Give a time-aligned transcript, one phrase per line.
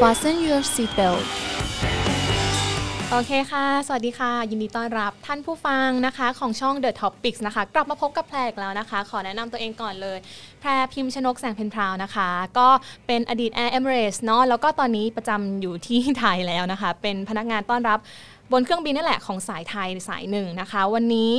[0.00, 1.24] Fasten your seatbelt
[3.10, 10.18] โอเคค่ะ สวัสดีค่ะ ยินดีต้อนรับท่านผู้ฟังนะคะของช่อง The Topics นะคะ กลับมาพบกับแพรอีกแล้วนะคะ ขอแนะนำตัวเองก่อนเลย
[10.60, 12.28] แพรพิมพ์ชนกแสงเพนพราวนะคะ
[12.58, 12.68] ก็
[13.06, 17.98] เป็นอดีต Air Emirates เนาะ แล้วก็ตอนนี้ประจำอยู่ที่ไทยแล้วนะคะ เป็นพนักงานต้อนรับ
[18.52, 21.32] บนเครื่องบินนั่แหละของสายไทยสายหนึ่งนะคะ วันนี้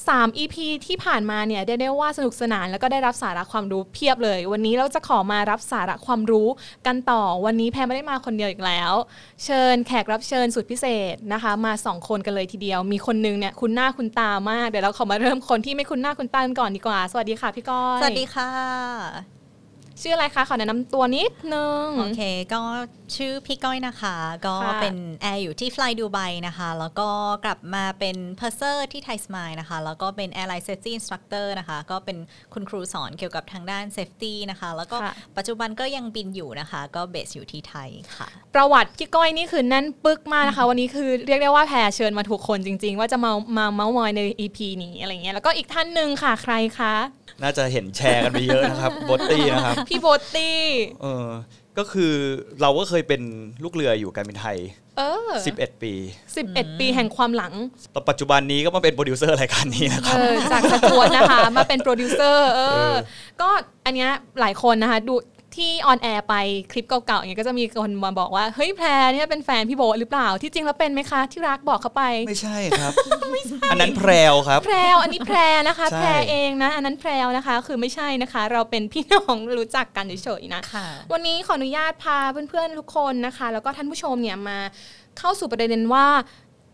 [0.00, 0.56] 3 EP
[0.86, 6.48] ที่ผ่านมาเนี่ยได้ได้ว่าสนุกสนานแล้วก็ได้รับสาระความรู้เพียบเลย วันนี้เราจะขอมารับสาระความรู้
[6.86, 8.92] กันต่อ วันนี้แพรไม่ได้มาคนเดียวอีกแล้ว
[9.44, 19.41] เชิญแขกรับเชิญสุดพิเศษนะคะ มา 2 คนกันเลยทีเดียว มีคนนึงเนี่ยคุ้นหน้าคุ้นตามากเดี๋ยวเราขอมาเริ่มคนที่ไม่คุ้นหน้าคุ้นตากันก่อนดีกว่า สวัสดีค่ะพี่ก้อยสวัสดีค่ะ
[20.02, 22.22] ชื่ออะไรคะขอแนะนำตัวนิดนึง โอเค
[22.54, 22.60] ก็
[23.16, 24.16] ชื่อพี่ก้อยนะคะ
[24.46, 27.08] ก็ค่ะเป็นแอร์อยู่ที่ Fly Dubai นะคะ แล้วก็
[27.44, 32.18] กลับมาเป็น purser ที่ไทยสมายล์นะคะ แล้วก็เป็น Airline Safety Instructor นะคะ ก็เป็น
[32.54, 46.94] คุณครูสอนเกี่ยวกับทางด้าน Safety นะคะ แล้วก็ค่ะปัจจุบันก็ยังบินอยู่นะคะ ก็เบสอยู่ที่ไทยค่ะ ประวัติพี่ก้อยนี่คือแน่นปึกมากนะคะ วันนี้คือเรียกได้ว่าแพรเชิญมาถูกคนจริง ๆ ว่าจะมามาเมาส์มอยใน EP นี้อะไรเงี้ย แล้วก็อีกท่านหนึ่งค่ะใครคะ
[47.42, 50.58] น่าจะเห็นแชร์กันไปเยอะนะครับบอตตี้นะครับ พี่โบตตี้
[51.02, 51.28] เออ
[51.78, 52.12] ก็คือ
[52.62, 53.22] เราก็เคยเป็น
[53.62, 54.58] ลูกเรืออยู่การบินไทย
[54.98, 55.92] เออ11 ปี
[56.36, 57.52] 11 ปีแห่งความหลัง
[57.94, 62.94] ตอนปัจจุบันนี้ก็มาเป็นโปรดิวเซอร์รายการนี้นะคเอรับอจากสจ๊วตนะคะ มาเป็นโปรดิวเซอร์เอเอออ
[63.40, 63.48] ก็
[63.84, 65.14] อันเนี้ยหลายคนนะคะ ดู
[65.56, 66.34] ที่ on air ไป
[66.72, 72.92] คลิปเก่าๆอย่างเงี้ยก็จะมีคนมาบอกว่า เฮ้ยแพรเนี่ยเป็นแฟนพี่โบทหรือเปล่า ที่จริงแล้วเป็นไหมคะ ที่รักบอกเขาไป ไม่ใช่ครับ
[73.70, 84.58] อันนั้นแพรวครับ แพรวอันนี้แพรนะคะใช่แพรเองนะ อันนั้นแพรวนะคะ คือไม่ใช่นะคะ เราเป็นพี่น้องรู้จักกันเฉยๆนะค่ะวันนี้ขออนุญาตพาเพื่อนๆทุกคนนะคะ แล้วก็ท่านผู้ชมเนี่ยมา
[85.18, 86.06] เข้าสู่ประเด็นว่า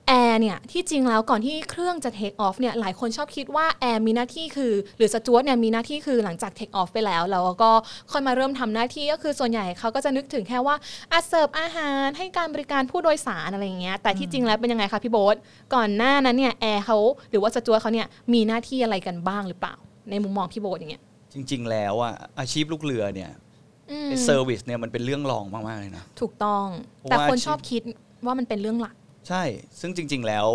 [0.09, 7.71] แอร์เนี่ยที่จริงแล้วก่อนที่เครื่องจะ take off เนี่ยหลายคนชอบคิดว่าแอร์มีหน้าที่คือหรือสจ๊วตเนี่ยมีหน้าที่คือหลังจาก take off ไปแล้วแล้วก็
[8.13, 10.77] ค่อยมาเริ่มทำหน้าที่ก็คือส่วนใหญ่เขาก็จะนึกถึงแค่ว่า
[11.13, 15.37] อาเสิร์ฟอาหารให้การบริการผู้โดยสารอะไรอย่างเงี้ยแต่ที่จริงแล้วเป็นยังไงคะพี่โบ๊ท
[15.75, 16.99] ก่อนหน้านั้นเนี่ยแอร์เขา
[17.31, 19.75] หรือว่าสจ๊วตเขาเนี่ยมีหน้าที่อะไรกันบ้างหรือเปล่า
[20.11, 23.31] ในมุมมองพี่โบ๊ทอย่างเงี้ยจริง ๆ แล้วอะอาชีพลูกเรือเนี่ย
[23.91, 26.67] อืมเซอร์วิสเนี่ยมันเป็นเรื่องรองมากๆเลยนะถูกต้อง
[26.99, 27.83] เพราะแต่ว่าคนอาชีพชอบคิด
[28.27, 28.95] ว่ามันเป็นเรื่องหลัก
[29.29, 29.43] ใช่
[29.81, 30.47] ซึ่งจริง ๆ แล้ว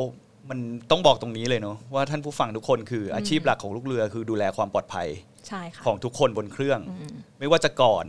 [0.49, 0.59] มัน
[0.91, 5.07] ต้องบอกตรงนี้เลยเนาะว่าท่านผู้ฟังทุกคนคืออาชีพหลักของลูกเรือคือดูแลความปลอดภัย
[5.47, 8.05] ใช่ค่ะของทุกคนบนเครื่องอืมไม่ว่าจะก่อน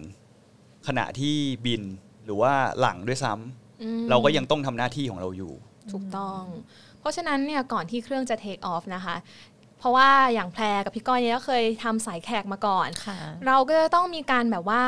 [0.87, 1.37] ขณะที่
[1.67, 1.83] บิน
[2.25, 5.53] หรือว่าหลังด้วยซ้ำอืมเราก็ยังต้องทำหน้าที่ของเราอยู่
[5.93, 6.43] ถูกต้อง
[7.01, 9.17] เพราะฉะนั้นเนี่ยก่อนที่เครื่องจะเทคออฟนะคะ
[9.79, 14.83] เพราะว่าอย่างแพรกับพี่ก้อยเนี่ยก็เคยทำสายแขกมาก่อนค่ะเราก็จะต้องมีการแบบว่า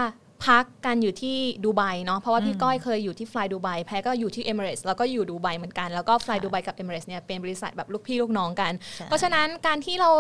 [0.45, 10.11] พักกันอยู่ที่ดูไบเนาะเพราะว่าพี่อืมก้อยเคยอยู่ที่ Fly Dubai แพรก็อยู่ที่เอมิเรตส์แล้วก็อยู่ดูไบเหมือนกันแล้วก็ Fly ค่ะ Dubai กับเอมิเรตส์เนี่ยเป็นบริษัทแบบลูกพี่ลูกน้องกันใช่เพราะฉะนั้นการที่เรา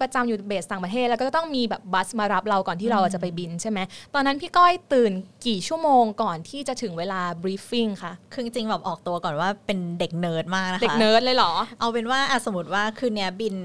[0.00, 3.78] ประจำอยู่ base ต่างประเทศ แล้วก็ต้องมีแบบ bus มารับเราก่อนที่เราจะไปบินใช่ไหม
[4.14, 5.12] ตอนนั้นพี่ก้อยตื่น
[5.46, 13.56] กี่ชั่วโมงก่อนที่จะถึงเวลา briefing คะคือจริงๆแบบออกตัวก่อนว่าเป็นเด็กเนิร์ดมากนะคะเด็กเนิร์ดเลยเหรอเอาเป็นว่าอะสมมติว่าคืนเนี้ยบิน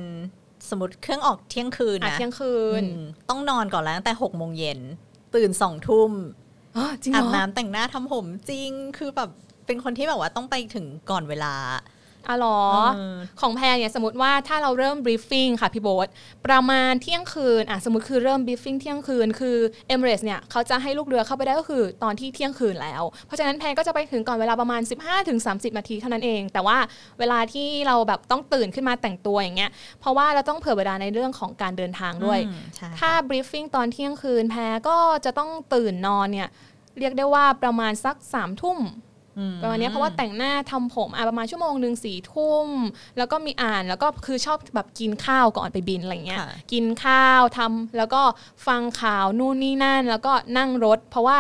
[0.70, 4.80] สมมติเครื่องออกเที่ยงคืนอะนะเที่ยงคืนอืมต้องนอนก่อนแล้วตั้งแต่หกโมงเย็น
[5.36, 6.12] ตื่นสองทุ่ม
[6.78, 9.30] อ๋อจริงเหรอาบอน้ำแต่งหน้าทำผมจริง คือแบบ
[9.66, 11.54] เป็นคนที่แบบว่าต้องไปถึงก่อนเวลา
[12.28, 12.60] อ๋อเหรอ
[12.96, 16.08] เออของแพรเนี่ยสมมติว่าถ้าเราเริ่ม briefing ค่ะพี่โบ๊ท
[16.48, 19.58] ประมาณเที่ยงคืนอะสมมติคือเริ่ม briefing เที่ยงคืนคือ
[19.88, 24.82] เอมิเรตส์เนี่ยเขาจะให้ลูกเรือเข้าไปได้ก็คือตอนที่เที่ยงคืนแล้ว เพราะฉะนั้นแพรก็จะไปถึงก่อนเวลาประมาณ
[25.30, 26.78] 15-30 นาทีเท่านั้นเอง แต่ว่า
[27.20, 36.50] เวลาที่เราแบบต้องตื่นขึ้นมาแต่งตัวอย่างเงี้ยเพราะว่าเราต้องเผื่อเวลาในเรื่องของการเดินทางด้วยอืมใช่ถ้า briefing ตอนเที่ยงคืนแพรก็จะต้องตื่นนอนเนี่ย
[37.00, 39.09] เรียกได้ว่าประมาณสักสามทุ่มอืม
[39.62, 42.68] ประมาณเนี้ยเพราะว่าแต่งหน้าทำผมอะประมาณชั่วโมงหนึ่งสี่ทุ่ม
[43.18, 48.22] แล้วก็มีอ่านแล้วก็คือชอบแบบกินข้าวก่อนไปบินอะไรเงี้ยค่ะกินข้าวทำแล้วก็
[48.68, 51.38] ฟังข่าวนู่นนี่นั่น แล้วก็นั่งรถ เพราะว่า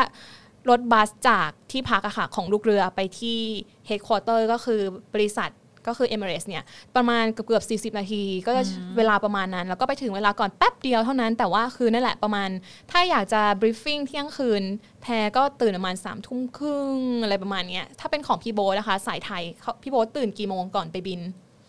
[0.69, 3.39] รถบัสจากที่พักอะค่ะของลูกเรือไปที่
[3.87, 4.81] เฮดค q อเตอร์ก็คือ
[5.13, 5.49] บริษัท
[5.89, 6.63] ก็คือ Emirates เนี่ย
[6.95, 8.63] ประมาณเกือบๆ40 นาที ก็จะ
[8.97, 12.49] เวลาประมาณนั้น แล้วก็ไปถึงเวลาก่อนแป๊บเดียวเท่านั้นแต่ว่าคือนั่นแหละประมาณ
[12.91, 14.63] ถ้าอยากจะบรีฟ i ิ g เที่ยงคืน
[15.01, 21.21] แพรก็ตื่นประมาณ3ามทุ่มครึ่งอะไรประมาณเนี้ยถ้าเป็นของพี่โบทนะคะ สายไทยเขาพี่โบทตื่นกี่โมงก่อนไปบิน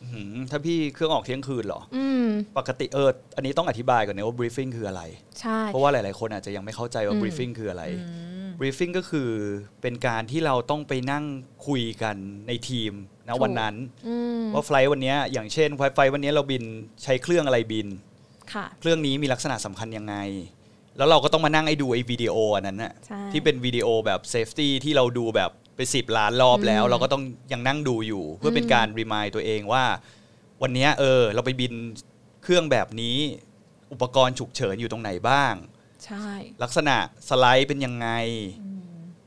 [0.02, 2.24] อื้อหือถ้าพี่เครื่องออกเที่ยงคืนเหรออืม
[2.58, 5.02] ปกติเอออันนี้ต้องอธิบายก่อนนะว่า briefing คืออะไร
[5.40, 7.84] ใช่ เพราะว่าหลาย ๆ คนอาจจะยังไม่เข้าใจว่าอืม briefing คืออะไร
[8.58, 9.28] briefing ก็คือ
[9.82, 11.24] เป็นการที่เราต้องไปนั่ง
[11.66, 12.16] คุยกัน
[12.48, 12.92] ในทีม
[13.30, 13.74] นะวันนั้น
[14.08, 16.62] อืมว่า flight วันเนี้ยอย่างเช่น flight วันเนี้ยเราบิน
[17.02, 17.86] ใช้เครื่องอะไรบิน
[18.52, 20.16] ค่ะเครื่องนี้มีลักษณะสำคัญยังไง
[20.98, 27.22] แล้วเราก็ต้องมานั่งไอ้ดูไอ้วิดีโออันนั้นน่ะใช่ที่เป็นวิดีโอแบบ safety ที่เราดูแบบไปสิบล้านรอบแล้วอืมเราก็ต้อง
[27.52, 29.84] ยังนั่งดูอยู่ เพื่อเป็นอืมการ remind ตัวเองว่า
[30.62, 31.72] วันเนี้ยเออ เราไปบิน
[32.42, 33.16] เครื่องแบบนี้
[33.92, 35.54] อุปกรณ์ฉุกเฉินอยู่ตรงไหนบ้าง
[36.04, 36.28] ใช่
[36.62, 36.96] ลักษณะ
[37.28, 38.08] สไลด์เป็นยังไง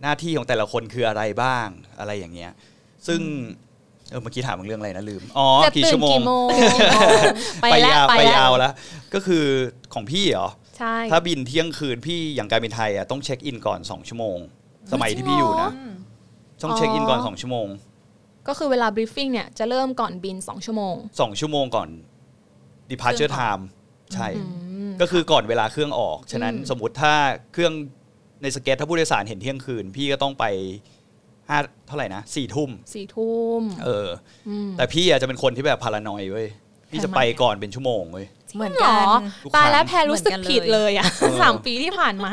[0.01, 1.67] หน้าที่ของแต่ละคนคืออะไรบ้าง
[1.99, 2.51] อะไรอย่างเงี้ย
[3.07, 3.21] ซึ่ง
[4.13, 6.47] เออเมื่อกี้ถามเรื่องอะไรนะลืม อ๋อจะกี่ตื่นชั่วโมงกี่โมง
[7.61, 8.73] ไปไปแล้วยาวไปไปแล้ยาววแล้ว
[9.13, 9.45] ก็คือ
[9.93, 14.37] ของพี่เหรอ ใช่ ถ้าบินเที่ยงคืนพี่อย่างการบินไทยอะต้องเช็คอินก่อน 2 ชั่วโมง
[14.91, 15.71] สมัยที่พี่อยู่นะ
[16.63, 17.67] ต้องเช็คอินก่อน 2 ชั่วโมง
[18.47, 21.89] ก็คือเวลา briefing เนี่ยจะเริ่มก่อนบิน 2 ชั่วโมง 2 ชั่วโมงก่อน
[22.91, 23.63] departure time
[24.13, 24.43] ใช่อื
[24.89, 27.13] มก็คือก่อนเวลาเครื่องออก ฉะนั้นอืมสมมติถ้า
[27.53, 27.73] เครื่อง
[28.41, 30.45] ในสเก็ตถ้าผู้โดยสารเห็นเที่ยงคืน พี่ก็ต้องไป
[31.49, 34.09] ห้าเท่าไหร่นะสี่ทุ่มสี่ทุ่มเออ
[34.67, 36.47] มแต่พี่อาจจะเป็นคนที่แบบพารานอยเว้ย
[36.91, 39.05] พี่จะไปก่อนเป็นชั่วโมงเว้ยเหมือนหรกัอน
[39.43, 42.31] ทุกตายครั้งแล้วแพรรู้สึกเหมือนกันเลยผิดเลยอะเออสามปีที่ผ่านมา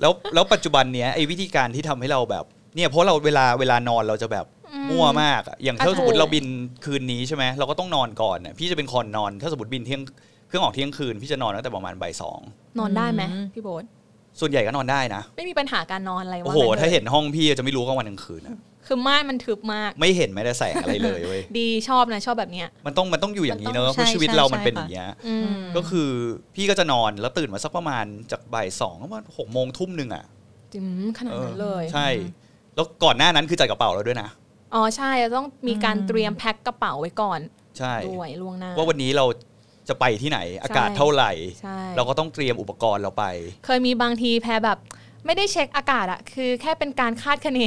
[0.00, 2.44] แล้วแล้วปัจจุบันเนี้ยไอ้วิธีการที่ทำให้เราแบบ
[2.76, 6.46] เนี่ยเพราะเราเวลาเวลานอนเราจะแบบอืมมั่วมากอะอย่างถ้าก็ถูกสมมติเราบิน
[6.84, 10.02] คืนนี้ใช่ไหมเราก็ต้องนอนก่อนน่ะพี่จะเป็นคนนอน ถ้าสมมติบินเที่ยง
[10.48, 12.40] เครื่องออกเที่ยงคืนพี่จะนอนตั้งแต่ประมาณบ่ายสอง
[12.78, 13.84] นอนได้ไหมอืมพี่โบ๊ท
[14.40, 18.56] ส่วนใหญ่ก็นอนได้นะ ไม่มีปัญหาการนอนอะไรโอ้ว่าโหงั้นถ้าถอะเห็นห้องพี่จะไม่รู้กลางวันกลางคืนอะ
[18.86, 26.10] คือม่านมันทึบมาก ไม่เห็นไม่ได้แสงอะไรเลยเว้ย ดีชอบนะชอบแบบเนี้ย มันต้องมันต้องอยู่อย่างนี้เนอะมันเพต้องราะชีวิตใช่เรามันใช่เป็นอค่ะย่างเงี้ยอืมก็คือ
[26.54, 30.24] พี่ก็จะนอนแล้วตื่นมาสักประมาณจากบ่ายสองประมาณหกโมงทุ่มหนึ่งอะ
[30.72, 30.86] จิม
[31.18, 32.08] ขนาดนั้นเลย ใช่
[32.74, 34.28] แล้วก่อนหน้านั้นคือจัดกระเป๋าเราด้วยนะ
[34.74, 37.40] อ๋อใช่จะต้องมีการเตรียมแพ็คกระเป๋าไว้ก่อน
[37.78, 39.24] ใช่ด้วยล่วงหน้า ว่าวันนี้เรา
[39.88, 41.32] จะไปที่ไหน อากาศเท่าไหร่
[41.62, 43.24] ใช่ เราก็ต้องเตรียมอุปกรณ์เราไป
[43.66, 44.78] เคยมีบางทีแพรแบบ
[45.26, 47.60] ไม่ได้เช็คอากาศอะคือแค่เป็นการคาดคะเน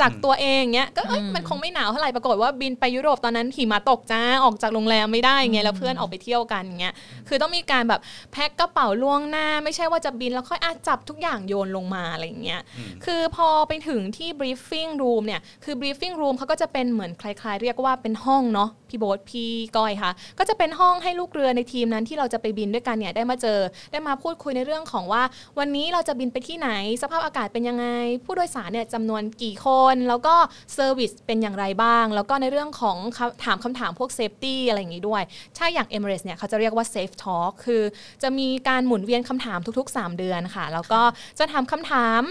[0.00, 6.94] จากตัวเองเงี้ยก็เอ้ยมันคงไม่หนาวเท่าไหร่ปรากฏว่าบินไปยุโรปตอนนั้นหิมะตกจ้าออกจากโรงแรมไม่ได้ไงแล้วเพื่อนออกไปเที่ยวกันเงี้ย
[7.28, 8.00] คือต้องมีการแบบ
[8.32, 23.58] แพ็คกระเป๋าล่วงหน้า ไม่ใช่ว่าจะบินแล้วค่อยอาจับทุกอย่างโยนลงมาอะไรอย่างเงี้ยอืมคือพอไปถึงที่ briefing room เนี่ยคือ briefing room เขาก็จะเป็นเหมือนคล้าย ๆ เรียกว่าเป็นห้องเนาะพี่โบ๊ทพี่ก้อยค่ะ ก็จะเป็นห้องให้ลูกเรือในทีมนั้นที่เราจะไปบินด้วยกันเนี่ยได้มาเจอ
[23.92, 25.22] ได้มาพูดคุยในเรื่องของว่า
[25.58, 26.70] วันนี้เราจะบินไปที่ไหน
[27.02, 27.86] สภาพอากาศเป็นยังไง
[28.24, 30.34] ผู้โดยสารเนี่ยจำนวนกี่คน แล้วก็
[30.74, 35.22] service เป็นอย่างไรบ้าง แล้วก็ในเรื่องของคำถามคำถามพวก safety อะไรอย่างนี้ด้วย
[35.56, 37.82] ถ้าอย่าง Emirates เนี่ยเขาจะเรียกว่า Safe Talk คือ
[38.22, 41.00] จะมีการหมุนเวียนคำถามทุก ๆ 3 เดือนค่ะ แล้วก็
[41.38, 42.22] จะถามคำถาม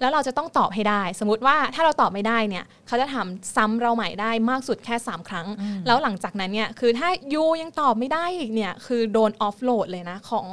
[0.00, 3.26] แล้วเราจะต้องตอบให้ได้ สมมติว่าถ้าเราตอบไม่ได้เนี่ยเขาจะถาม
[3.56, 5.46] ซ้ำเราใหม่ได้มากสุดแค่ 3 ครั้ง
[5.86, 10.46] แล้วหลังจากนั้นเนี่ยคือถ้ายูยังตอบไม่ได้อีกเนี่ยคือโดนออฟโหลดเลยนะ ของ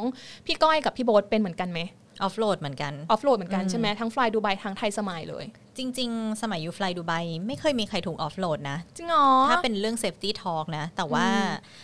[0.45, 1.80] พี่ก้อยกับพี่โบ๊ทเป็นเหมือนกันไหม
[2.24, 5.45] ออฟโหลดเหมือนกันออฟโหลดเหมือนกันใช่ไหมทั้งฟลายดูไบทั้งไทยสมัยเลย
[5.77, 7.13] จริง ๆ สมัยยูฟลายดูไบ
[7.48, 11.36] ไม่เคยมีใครถูก offload นะจริงเหรอถ้าเป็นเรื่อง Safety Talk นะ แต่ว่าอื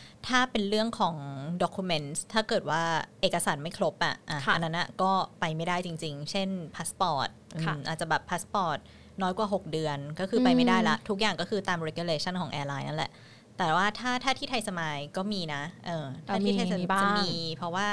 [0.01, 1.15] มถ้าเป็นเรื่องของ
[1.63, 2.81] Documents ถ้าเกิดว่า
[3.21, 7.29] เอกสารไม่ครบอะอะค่ะอันนั้นนะก็ไปไม่ได้จริง ๆ เช่นพาสปอร์ต
[7.65, 8.77] ค่ะอาจจะแบบพาสปอร์ต
[9.21, 13.11] น้อยกว่า 6 เดือนก็คือไปไม่ได้ละ ทุกอย่างก็คือตาม regulation ของ airline นั่นแหละ
[13.57, 17.87] แต่ว่าถ้าถ้าที่ไทยสมายล์ก็มีนะ เออถ้าที่ไทยสมายล์บ้างจะมี เพราะว่า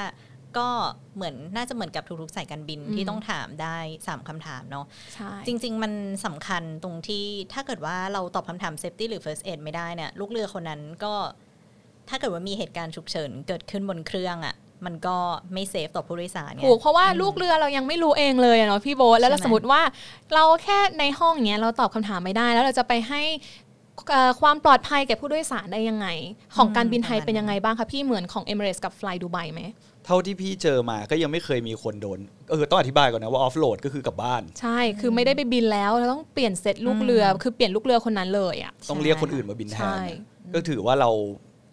[0.57, 0.67] ก็
[1.15, 5.93] เหมือนน่าจะเหมือนกับทุกๆสายการบินอืมที่ต้องถามได้3คำถามเนาะใช่จริง ๆ มัน
[6.25, 11.13] สำคัญตรงที่ถ้าเกิดว่าเราตอบคำถาม safety หรือ first aid ไม่ได้เนี่ยลูกเรือคนนั้นก็
[12.09, 14.55] ถ้าเกิดว่ามีเหตุการณ์ฉุกเฉินเกิดขึ้นบนเครื่องอะ่ะ
[14.85, 15.17] มันก็
[15.53, 19.81] ไม่เซฟต่อผู้โดยสารไงถูกเพราะว่าลูกเรือเรายังไม่รู้เองเลยอะเนาะพี่โบ๊ทแล้วเราใช่ไหมสมมติว่า
[20.33, 23.21] เราแค่ในห้องเนี้ยเราตอบคำถามไม่ได้ แล้วเราจะไปให้
[24.09, 26.07] เอ่อความปลอดภัยแก่ผู้โดยสารได้ยังไง
[26.55, 29.61] ของการบินไทยเป็นยังไงบ้างคะพี่เหมือนของ Emirates กับ Fly Dubai ไหม
[30.05, 32.19] เท่าที่พี่เจอมาก็ยังไม่เคยมีคนโดน
[32.49, 41.09] เออต้องอธิบายก่อนนะว่า offload ก็คือกลับบ้าน ใช่คือไม่ได้ไปบินแล้วเราต้องเปลี่ยนเซตลูกเรือ คือเปลี่ยนลูกเรือคนนั้นเลยอะต้องเรียกคนอื่นมาบินแทนใช่ก็ถือว่าเรา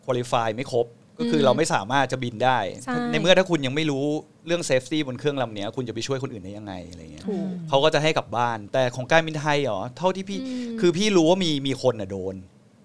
[0.05, 0.87] qualify ไม่ครบ
[1.19, 4.05] ก็คืออืมเราไม่สามารถจะบินได้ใช่ในเมื่อถ้าคุณยังไม่รู้
[4.47, 12.35] เรื่อง safety บนเครื่องลำเนี้ยคุณจะไปช่วยคนอื่นได้ยังไงอะไรเงี้ยถูกเขาก็จะให้กลับบ้าน แต่ของการบินไทยเหรอเท่าที่พี่อืมคือพี่รู้ว่ามีมีคนน่ะโดน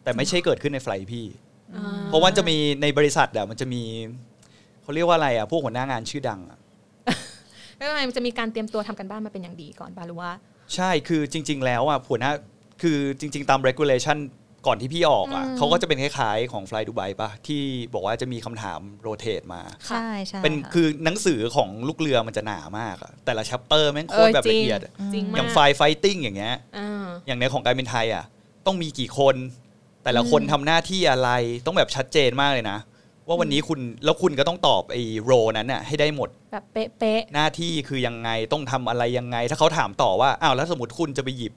[0.04, 1.26] แต่ไม่ใช่เกิดขึ้นใน flight พี่
[1.76, 3.82] อ่เพราะว่าจะมีในบริษัทอะมันจะมี
[4.86, 6.60] เขาเรียกว่าอะไรอะพวกหัวหน้างานชื่อดังอะ
[7.78, 10.32] ไม่เป็นไรมันจะมีการเตรียมตัวทำการบ้านมาเป็นอย่างดีก่อนป่ะหรือว่า
[10.76, 12.32] ใช่คือจริง ๆ แล้วอะหัวหน้า
[12.82, 14.18] คือจริง ๆ ตาม regulation
[14.68, 17.62] ก่อนที่พี่ออกอะอืมเขาก็จะเป็นคล้ายๆของ Fly Dubai ป่ะ ที่
[17.94, 28.24] บอกว่าจะมีคำถาม rotate มา ใช่ใช่เป็นค่ะคือหนังสือของลูกเรือมันจะหนามากอะแต่ละ chapter แม่งโคตรแบบละเอียดอะจริงอ่าอย่าง fire fighting อย่างเงี้ยอ่าอย่างในของการบินไทยอะ
[28.66, 29.36] ต้องมีกี่คน
[30.04, 31.30] แต่ละคนอืมทำหน้าที่อะไร
[31.66, 32.80] ต้องแบบชัดเจนมากเลยนะ
[33.28, 41.54] ว่าวันนี้คุณแล้วคุณก็ต้องตอบไอ้ role นั้นน่ะให้ได้หมดแบบเป๊ะหน้าที่คือยังไงต้องทำอะไรยังไง ถ้าเขาถามต่อว่าอ้าวแล้วสมมติคุณจะไปหยิบ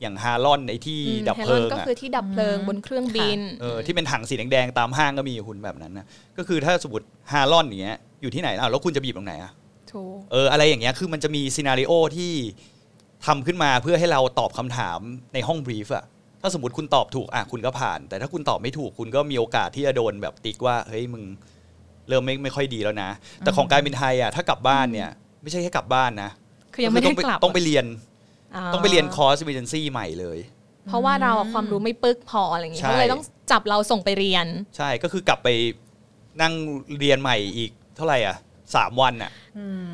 [0.00, 6.06] อย่าง halon ไอ้ที่ๆอืมดับไฮเพลลิอนงก็อะคือที่ดับเพลิงบนเครื่องบินเออที่เป็นถังสีแดงๆตามห้างก็มีคุณแบบนั้นนะ
[6.38, 9.52] ก็คือถ้าสมมติ halon อย่างเงี้ยอยู่ที่ไหนอ้าวแล้วคุณจะบีบตรงไหนอะ
[9.92, 12.32] ถูกเอออะไรอย่างเงี้ยคือมันจะมี scenario ที่
[13.26, 14.98] ทำขึ้นมาเพื่อให้เราตอบคำถาม
[15.34, 16.04] ในห้องบรีฟอะ
[16.40, 21.22] ถ้าสมมติคุณตอบถูกอะคุณก็ผ่าน แต่ถ้าคุณตอบไม่ถูกคุณก็มีโอกาสที่จะโดนแบบติ๊กว่าเฮ้ยมึง
[22.08, 25.10] เริ่มไม่ไม่ค่อยดีแล้วนะ แต่ของการบินไทยอะถ้ากลับบ้านเนี่ย
[25.42, 26.30] ไม่ใช่แค่กลับบ้านนะ
[26.74, 27.84] คือยังไม่ได้ต้องปกลับต้องไปเรียน
[28.72, 30.38] ต้องไปเรียนคอร์ส emergency ใหม่เลย
[30.88, 35.48] เพราะว่าเราอะความรู้ไม่ปึกพออะไรอย่างเงี้ยใช่เขาเลยต้องจับเราส่งไปเรียน ใช่ก็คือกลับไป
[36.42, 36.54] นั่ง
[36.98, 38.36] เรียนใหม่อีกเท่าไหร่อะ
[38.74, 39.30] สามวันอะ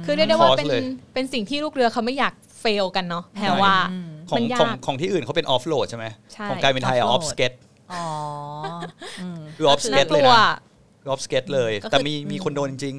[0.04, 0.82] คือเรียกได้ว่าคอร์สเป็นเลย
[1.14, 3.74] เป็นสิ่งที่ลูกเรือเขาไม่อยาก fail กันเนาะแพรว่า
[4.30, 7.52] ของมันยากของของที่อื่นเขาเป็น offload ใช่ไหมใช่ของการบินไทยออฟ offload สเก็ต
[7.92, 8.04] อ๋อ
[9.20, 12.96] อืมคือออฟสน่าเก็ตกเลยลัวนะ off sked เลยก็คือแต่มีมีคนโดนจริง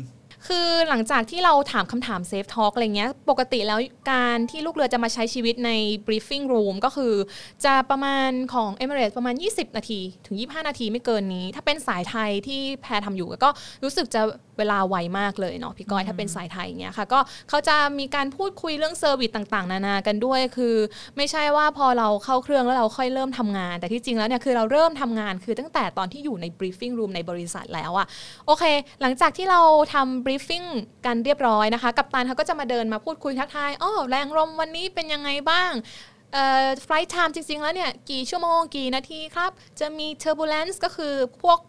[0.47, 3.79] คือหลังจากที่เราถามคำถามเซฟทอ a l k อะไรเงี้ย ปกติแล้ว
[4.11, 5.71] การที่ลูกเรือจะมาใช้ชีวิตใน
[6.07, 7.13] briefing room ก็คือ
[7.65, 13.49] จะประมาณของ Emirates ประมาณ 20 นาที ถึง 25 นาทีไม่เกินนี้ ถ้าเป็นสายไทยที่แพรทำอยู่ก็
[13.83, 14.21] รู้สึกจะ
[14.57, 20.75] เวลาไวมากเลยเนาะพี่ก้อยถ้าเป็นสายไทยอย่างเงี้ยค่ะก็เขาจะมีการพูดคุยเรื่องเซอร์วิสต่างๆ นานากันด้วยคือ
[21.17, 28.07] ไม่ใช่ว่าพอเราเข้าเครื่องแล้วเราค่อยเริ่มทำงาน แต่ที่จริงแล้วเนี่ยคือเราเริ่มทำงานคือตั้งแต่ตอนที่อยู่ใน briefing room ในบริษัทแล้วอะ
[28.45, 28.63] โอเค
[29.01, 29.61] หลังจากที่เรา
[29.93, 30.67] ทำ briefing
[31.05, 35.71] กันเรียบร้อยนะคะกัปตันเขาก็จะมาเดินมาพูดคุยทักทายอ๋อแรงลมวันนี้เป็นยังไงบ้าง
[36.33, 41.59] เอ่อ flight time จริง ๆ แล้วเนี่ย กี่ชั่วโมงกี่นาทีครับ จะมี turbulence ก็คือพวก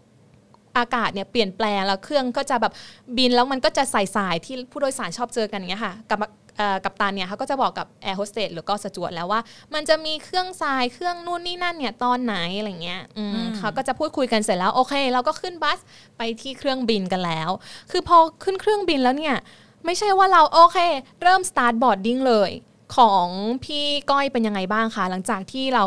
[0.78, 2.72] อากาศเนี่ยเปลี่ยนแปลงแล้วเครื่องก็จะแบบ
[3.16, 6.18] บินแล้วมันก็จะใส่สายที่ผู้โดยสารชอบเจอกันอย่างเงี้ยค่ะกับ
[6.56, 9.40] เอ่อกัปตันเนี่ยเขาก็จะบอกกับแอร์โฮสเตสหรือก็สจวตแล้วว่า
[9.74, 15.78] มันจะมีเครื่องทรายเครื่องนู่นนี่นั่นเนี่ยตอนไหนอะไรเงี้ยอืมเขาก็จะพูดคุยกันเสร็จแล้วโอเค เราก็ขึ้นบัส
[16.16, 17.50] ไปที่เครื่องบินกันแล้ว
[17.90, 19.36] คือพอขึ้นเครื่องบินแล้วเนี่ย
[19.84, 20.78] ไม่ใช่ว่าเราโอเค
[21.22, 22.50] เริ่ม start boarding เลย
[22.96, 23.26] ของ
[23.64, 25.84] พี่ก้อยเป็นยังไงบ้างคะหลังจากที่เรา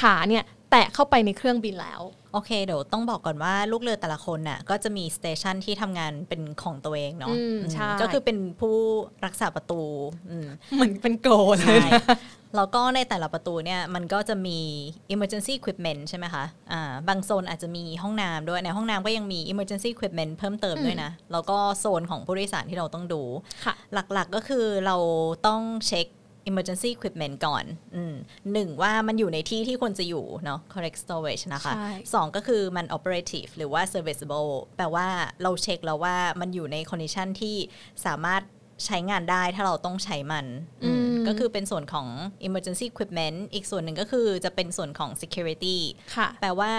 [0.00, 2.00] ขาเนี่ยแตะเข้าไปในเครื่องบินแล้ว
[2.32, 8.76] โอเคเดี๋ยวต้องบอกก่อนว่าลูกเรือแต่ละคนน่ะก็จะมีสเตชันที่ทำงานเป็นของตัวเองเนาะอืมอืมใช่ก็คือเป็นผู้
[9.24, 9.82] รักษาประตู
[10.30, 11.90] อืมเหมือนเป็นโกลเลใช่ย
[12.56, 14.58] แล้วก็ในแต่ละประตูเนี่ยมันก็จะมี
[15.12, 23.22] emergency equipment ใช่ไหมคะอ่าบางโซนอาจจะมีห้องน้ำด้วยในห้องน้ำก็ยังมี emergency equipment เพิ่มเติมด้วยนะ แล้วก็โซนของผู้โดยสารที่เราต้องดู
[23.64, 23.74] ค่ะ
[24.12, 24.96] หลักๆก็คือเรา
[25.46, 26.06] ต้องเช็ค
[26.50, 27.64] emergency equipment ก่อน
[27.96, 28.14] อืม
[28.52, 35.06] หนึ่งว่ามันอยู่ในที่ที่ควรจะอยู่เนาะ correct storage นะคะใช่สองก็คือมัน operative หรือว่า serviceable แปลว่า
[35.42, 37.56] เราเช็คแล้วว่ามันอยู่ใน condition ที่
[38.06, 38.42] สามารถ
[38.86, 40.46] ใช้งานได้ถ้าเราต้องใช้มัน
[40.84, 42.06] อืมอืมก็คือเป็นส่วนของ
[42.46, 45.76] emergency equipment อีกส่วนหนึ่งก็คือจะเป็นส่วนของ security
[46.16, 46.70] ค่ะแปลว่า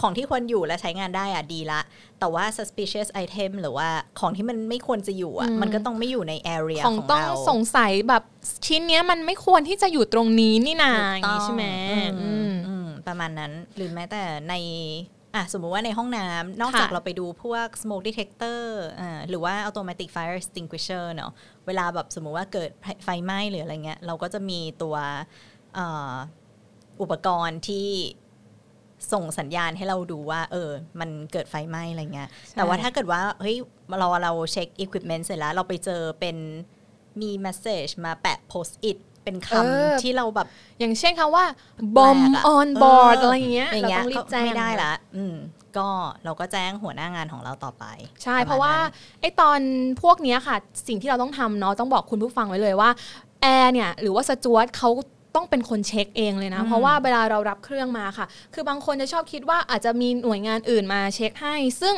[0.00, 1.80] ของที่ควรอยู่และใช้งานได้อะดีละ
[2.20, 3.88] แต่ว่า suspicious item หรือว่า
[4.20, 8.22] ของที่มันไม่ควรจะอยู่อะอืมมันก็ต้องไม่อยู่ใน area ขขอองงต้องเราสงสัยแบบ
[8.66, 14.54] ชิ้นเนี้ยมันไม่ควรที่จะอยู่ตรงนี้นี่นาอย่างนี้ใช่ไหมอืมอืมอืมประมาณนั้นหรือแม้แต่ใน
[15.34, 18.60] อะสมมุติว่าในห้องน้ำนอกจากค่ะเราไปดูพวก smoke detector
[19.00, 21.32] อ่าหรือว่า automatic fire extinguisher เนาะ
[21.66, 22.70] เวลาแบบสมมุติว่าเกิด
[23.04, 24.96] ไฟไหม้หรืออะไรเงี้ย เราก็จะมีตัว
[25.74, 26.14] เอ่อ
[27.02, 27.88] อุปกรณ์ที่
[29.12, 33.56] ส่งสัญญาณให้เราดูว่า เออ มันเกิดไฟไหม้อะไรเงี้ย แต่ว่าถ้าเกิดว่า เฮ้ย
[33.98, 36.36] เราเราเช็ค equipment เสร็จแล้ว เราไปเจอเป็น
[37.20, 39.56] มี message มาแปะ post it เป็นคเอ
[39.88, 40.46] อำที่เราแบบ
[40.78, 41.44] อย่างเช่นคำว่า
[41.96, 45.36] bomb แปลกอะ on board เอะไรอย่างเงี้ยอย่างเราเงี้ยต้องรีก็บแจ้งไม่ได้ละอืม
[45.78, 45.88] ก็
[46.24, 47.84] เราก็แจ้งหัวหน้างานของเราต่อไป
[48.22, 49.60] ใช่ปมณเพราะว่านั้นไอ้ตอน
[50.02, 50.56] พวกเนี้ยค่ะ
[50.88, 52.90] สิ่งที่เราต้องทำเนาะต้องบอกคุณผู้ฟังไว้เลยว่า
[53.42, 54.90] แอร์เนี่ยหรือว่าสจวตเขา
[55.34, 61.96] ต้องเป็นคนเช็คเองเลยนะ เพราะว่าเวลาเรารับเครื่องมาค่ะ คือบางคนจะชอบคิดว่าอาจจะมีหน่วยงานอื่นมาเช็คให้ ซึ่ง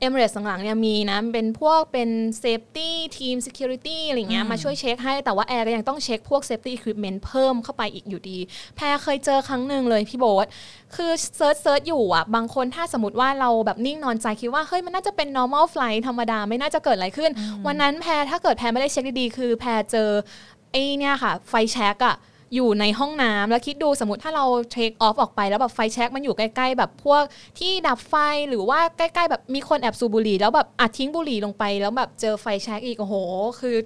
[0.00, 2.10] เอมเรสหลังๆเนี่ยมีนะ เป็นพวกเป็น
[2.42, 8.38] Safety Team Security อะไรเงี้ยมาช่วยเช็คให้แต่ว่าแอร์ก็ยังต้องเช็คพวก Safety Equipment เพิ่มเข้าไปอีกอยู่ดี
[8.76, 10.46] แพรเคยเจอครั้งหนึ่งเลยพี่โบ๊ท
[10.94, 17.30] คือ search search อยู่อะ บางคนถ้าสมมติว่าเราแบบนิ่งนอนใจคิดว่า เฮ้ย มันน่าจะเป็น normal flight ธรรมดาไม่น่าจะเกิดอะไรขึ้น
[17.66, 20.08] วันนั้นแพรถ้าเกิดแพรไม่ได้เช็คดีๆ คือแพรเจอ
[20.72, 22.16] ไอ้เนี่ยค่ะ ไฟแช็กอะ
[22.54, 27.22] อยู่ในห้องน้ำแล้วคิดดูสมมติถ้าเรา take off ออกไปแล้วแบบไฟแช็กมันอยู่ใกล้ ๆ แบบพวก
[27.58, 28.14] ที่ดับไฟ
[28.48, 33.14] หรือว่าใกล้ๆ แบบมีคนแอบสูบบุหรี่แล้วแบบอัดทิ้งบุหรี่ลงไป แล้วแบบเจอไฟแช็กอีกโอ้โห
[33.60, 33.76] คือ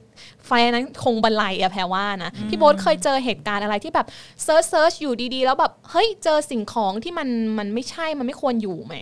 [0.46, 4.06] flight นั้นคงบรรลัยอะแพรว่านะพี่โบ๊ทเคยเจอเหตุการณ์อะไรที่แบบ
[4.44, 8.96] search search อยู่ดีๆ แล้วแบบเฮ้ยเจอสิ่งของที่มันมันไม่ใช่มันไม่ควรอยู่ไหม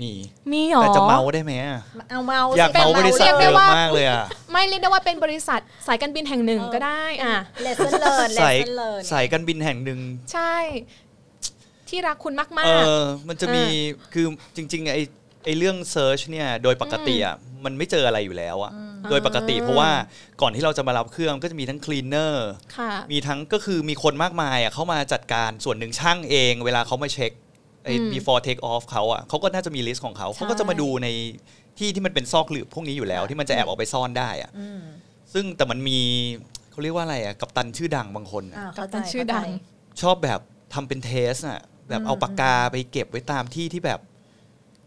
[0.00, 0.12] มี
[0.52, 10.00] มีหรอแต่จะเมาท์ได้ไหมอะเอาเมาท์อยากเมาท์บริษัทเรียกได้เดิมว่ามากเลยอะไม่เรียกได้ว่าเป็นบริษัทสายการบินแห่งหนึ่งก็ได้อะ lesson learn เลสสาย lesson learnสายการบินแห่งหนึ่ง
[10.32, 10.54] ใช่
[11.88, 13.64] ที่รักคุณมากเอๆอมันจะมี
[14.12, 14.98] คือจริง ๆ ไอ้
[15.44, 18.72] ไอ้เรื่อง search เนี่ยโดยปกติอะมันไม่เจออะไรอยู่แล้วอะ
[19.10, 19.90] โดยปกติอ่าเพราะว่า
[20.40, 27.32] ก่อนที่เราจะมารับเครื่องก็จะมีทั้ง cleaner ค่ะมีทั้งก็คือมีคนมากมายอะเข้ามาจัดการส่วนหนึ่งช่างเอง เวลาเขามาเช็ค
[27.84, 31.08] ไอ้อืม before take off เขาอะเขาก็น่าจะมี list ของเขาเขาก็จะมาดูใน
[31.78, 34.80] ที่ที่มันเป็นซอกหลืบพวกนี้อยู่แล้ว ที่มันจะแอบออกไปซ่อนได้อะอืม
[35.32, 36.00] ซึ่งแต่มันมี
[36.70, 40.40] เขาเรียกว่าอะไรอะกัปตันชื่อดังบางคนอะอ่ากัเข้าปใจตันชื่อดังเข้าใจชอบแบบ
[40.74, 44.00] ทำเป็นเทสอะแบบเอาปากกาไปเก็บไว้ตามที่ที่แบบ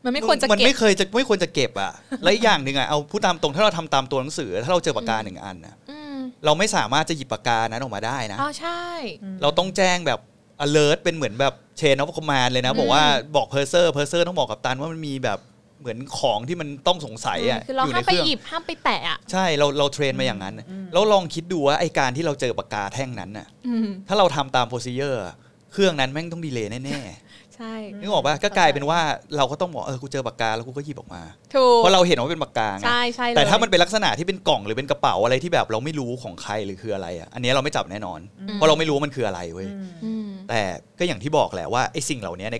[0.06, 1.92] มันไม่ควรจะมันเก็ไม่บเคยจะไม่ควรจะเก็บอะ
[2.24, 8.82] และอีกอย่างหนึ่งอะเอาพูดตามตรงถ้าเราทำตามตัวหนังสือ ถ้าเราเจอปากกาหนึ่งอันนะอืมเราไม่สามารถจะหยิบปากกานั้นออกมาได้นะอ๋อใช่
[9.42, 10.20] เราต้องแจ้งแบบ
[10.66, 13.04] alert เป็นเหมือนแบบ chain of command เลยนะ บอกว่า
[13.36, 15.40] บอก purser purser ต้องบอกกัปตันว่ามันมีแบบ
[15.80, 20.56] เหมือนของที่มันต้องสงสัยอะคือเรายู่ห้าในมเคไปรื่องหยิบห้ามไปแตะอะใช่เราเรา train มาอย่างนั้น
[20.94, 25.36] แล้วลองคิดดูว่าไอ้การที่เราเจอปากกาแท่งนั้นน่ะอืมถ้าเราทำตาม procedure อะ
[25.72, 27.00] เครื่องนั้นแม่งต้อง delay แน่
[27.58, 29.00] ใช่ๆนึกออกปะก็กลายเป็นว่า
[29.38, 31.22] เราก็ต้องบอกเออกูเจอปากกาแล้วกูก็หยิบออกมา
[31.56, 38.20] ถูกเพราะเราเห็นว่าเป็นปากกาไงใช่ใช่เลยแต่ถ้ามันเป็นลักษณะที่เป็นกล่องหรือเป็นกระเป๋าอะไรที่แบบเราไม่รู้ของใครหรือคืออะไรอะอันนี้เราไม่จับแน่นอน
[38.54, 39.68] เพราะเราไม่รู้ว่ามันคืออะไรเว้ย
[40.06, 40.62] อืมแต่
[41.00, 42.58] ก็อย่างที่บอกแหละว่าไอ้สิ่งเหล่านี้ใน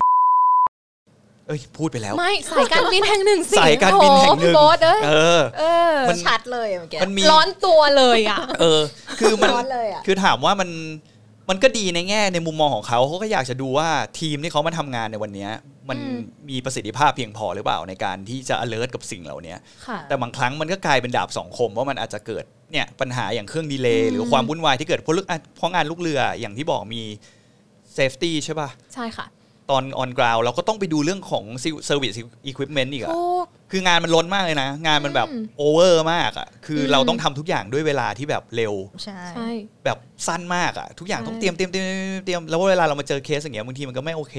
[1.48, 8.82] เอ้ยพูดไปแล้ว ไม่ สายการบินแห่งหนึ่งสิสายการบินแห่งหนึ่งโอ้โพี่โบ๊ทเอ้ยเออเออมันชัดเลยเมื่อกี้มันมีร้อนตัวเลยอะ เออ
[9.20, 10.70] คือมันร้อนเลยอะคือถามว่ามัน
[11.50, 13.90] มันก็ดีในแง่ในมุมมองของเขาเขาก็อยากจะดูว่า
[14.20, 15.52] ทีมที่เขามาทำงานในวันเนี้ย
[15.90, 19.56] มันอืมมีประสิทธิภาพเพียงพอหรือเปล่าในการที่จะ alert กับสิ่งเหล่านี้
[19.88, 27.04] ค่ะแต่บางครั้งมันก็กลายเป็นดาบสองคมว่ามันอาจจะเกิดเนี่ยปัญหาอย่างเครื่องดีเลอืย์มหรือความวุ่นวายที่เกิดเพราะลึกอะเพราะงานลูกเรืออย่างที่บอกมี
[27.98, 29.26] safety ใช่ป่ะใช่ค่ะ
[29.70, 31.44] ตอน on ground เราก็ต้องไปดูเรื่องของ
[31.90, 32.18] service
[32.52, 39.50] equipment อีกอะถูก คืองานมันล้นมากเลยนะ งานมันแบบอืมโอเวอร์มากอะคืออมเราต้องทำทุกอย่างด้วยเวลาที่แบบเร็วใช่ใช่
[39.86, 39.98] แบบ
[40.28, 44.36] สั้นมากอะทุกอย่างใช่ต้องเตรียมเตรียมเตรียมเตรียมเตรียมแล้วเวลาเรามาเจอเคสอย่างเงี้ยบางทีมันก็ไม่โอเค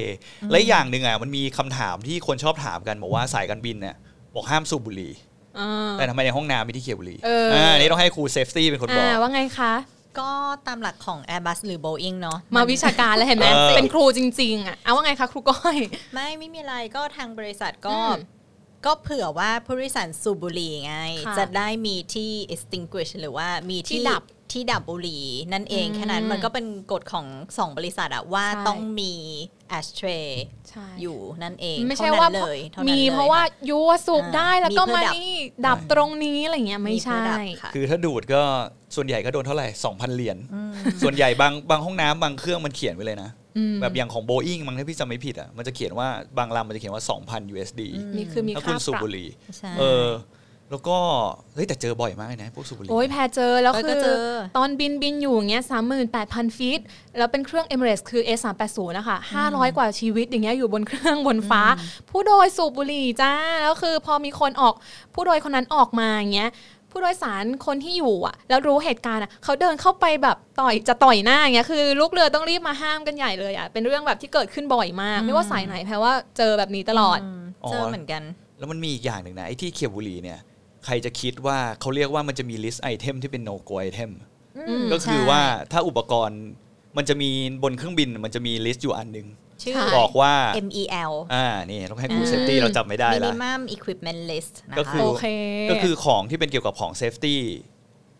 [0.50, 3.96] และอีกอย่างหนึ่งอะมันมีคำถามที่คนชอบถามกันบอกว่าสายการบินเนี่ย
[4.34, 5.12] บอกห้ามสูบบุหรี่
[5.58, 9.74] อ่าแต่ทำไมในห้องน้ำมีที่เขี่ยบุหรี่เอออ่าอันนี้ต้องให้ครู safety เป็นคนบออ่ากว่าไงคะ
[10.20, 10.30] ก็
[10.66, 15.76] ตามหลักของ Airbus หรือ Boeing เนาะมาวิชาการแล้วเห็นไหมเออเป็นครูจริง ๆอะเอาว่าไงคะครูก้อย
[16.14, 18.37] ไม่ไม่มีอะไรก็ทางบริษัทก็อืม
[18.84, 20.94] ก็เผื่อว่าผู้โดยสารสูบบุหรี่ไง
[21.26, 27.26] ค่ะจะได้มีที่ extinguish หรือว่ามีที่ที่ดับที่ดับบุหรี่นั่นเองอืมแค่นั้นมันก็เป็นกฎของ
[27.58, 29.12] สองบริษัทอะว่าใช่ต้องมี
[29.78, 30.28] ashtray
[30.70, 35.32] ใช่อยู่นั่นเองไม่ใช่เท่ว่านั้นเลยเท่านั้นมีลยเพราะว่าค่ยูสูบได้แล้วก็มีเพื่มาอดับนี่
[35.66, 38.42] ดับตรงนี้อะไรเงี้ยไม่เพื่ใช่อดับค่ะคือถ้าดูดก็
[38.96, 40.38] ส่วนใหญ่ก็โดนเท่าไหร่2,000 เหรียญ
[41.02, 43.37] ส่วนใหญ่บางบางห้องน้ำบางเครื่องมันเขียนไว้เลยนะอืม
[43.80, 47.82] แบบอย่างของโบอิงมั้งถ้าพี่จำไม่ผิดอะมันจะเขียนว่าบางลำมันจะเขียนว่า 2,000 USD
[48.16, 50.08] มีคือมีถ้าค่าคุณสูบปรับบุหรี่ใช่เออ
[50.70, 50.96] แล้วก็
[51.54, 54.16] เฮ้ยแต่เจอบ่อยมากเลยนะพวกสูบบุหรี่โอ้ยแพรเจอแล้วก็คือเจอ
[54.56, 56.80] ตอนบินบินอยู่อย่างเงี้ยสามหมื่นแปดพันฟีต
[57.18, 61.62] แล้วเป็นเครื่อง Emirates คือ A 3 8 0นะคะห้าร้อยกว่าชีวิตอย่างเงี้ยอยู่บนเครื่องบนฟ้า
[62.10, 64.74] ผู้โดยสูบบุหรี่จ้าแล้วคือพอมีคนออก
[65.14, 66.50] ผู้โดยคนนั้นออกมาอย่างเงี้ย
[66.90, 78.22] ผู้โดยสารคนที่อยู่อะ แล้วรู้เหตุการณ์อะเขาเดินเข้าไปแบบต่อยจะต่อยหน้าอย่างเงี้ยคือลูกเรือต้องรีบมาห้ามกันใหญ่เลยอะเป็นเรื่องแบบที่เกิดขึ้นบ่อยมาก ไม่ว่าสายไหนแพรว่าเจอแบบนี้ตลอดมอ๋อเจอเหมือนกัน
[78.58, 80.38] แล้วมันมีอีกอย่างหนึ่งนะไอ้ที่เขียบบุหรี่เนี่ย
[80.84, 84.10] ใครจะคิดว่าเขาเรียกว่ามันจะมี list item ที่เป็น no go item
[84.56, 86.40] อืมก็คือใช่ว่าถ้าอุปกรณ์
[86.96, 87.30] มันจะมี
[87.62, 89.26] บนเครื่องบินมันจะมี list อยู่อันหนึ่ง
[89.62, 90.34] ชื่อใช่บอกว่า
[90.66, 95.26] MEL อ่านี่ต้องให้ครูอืม safety เราจำไม่ได้ละ Minimum Equipment List นะก็คะคือโอเค
[95.70, 97.40] ก็คือของที่เป็นเกี่ยวกับของ safety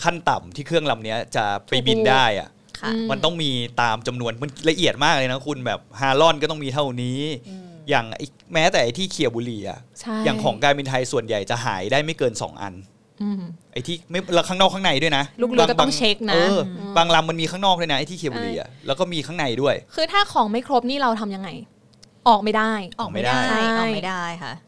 [0.05, 2.49] ขั้นต่ำที่เครื่องลำเนี้ยจะไปบินถูกได้อะ
[2.81, 3.51] ค่ะอืมมันต้องมี
[3.83, 7.21] ตามจำนวนมันละเอียดมากเลยนะคุณแบบ Halon ก็ต้องมีเท่านี้
[7.91, 12.98] อย่างไอ้แม้แต่ไอ้ที่เขี่ยบุหรี่อะใช่อย่างของการบินไทยส่วนใหญ่จะหายได้ไม่เกิน 2 อันอืม
[13.73, 21.49] ไอ้ที่ไม่แล้วข้างนอกข้างในด้วยนะลูกเรือก็บาต้องเช็คนะเอออืมบางลำมันมีข้างนอกด้วยนะไอ้ที่เคียร์บุหรี่อะแล้วก็มีข้างในด้วย คือถ้าของไม่ครบนี่เราทำยังไง
[22.29, 24.68] ออกไม่ได้ ออกไม่ได้ใช่ออกไม่ได้ค่ะอืมอ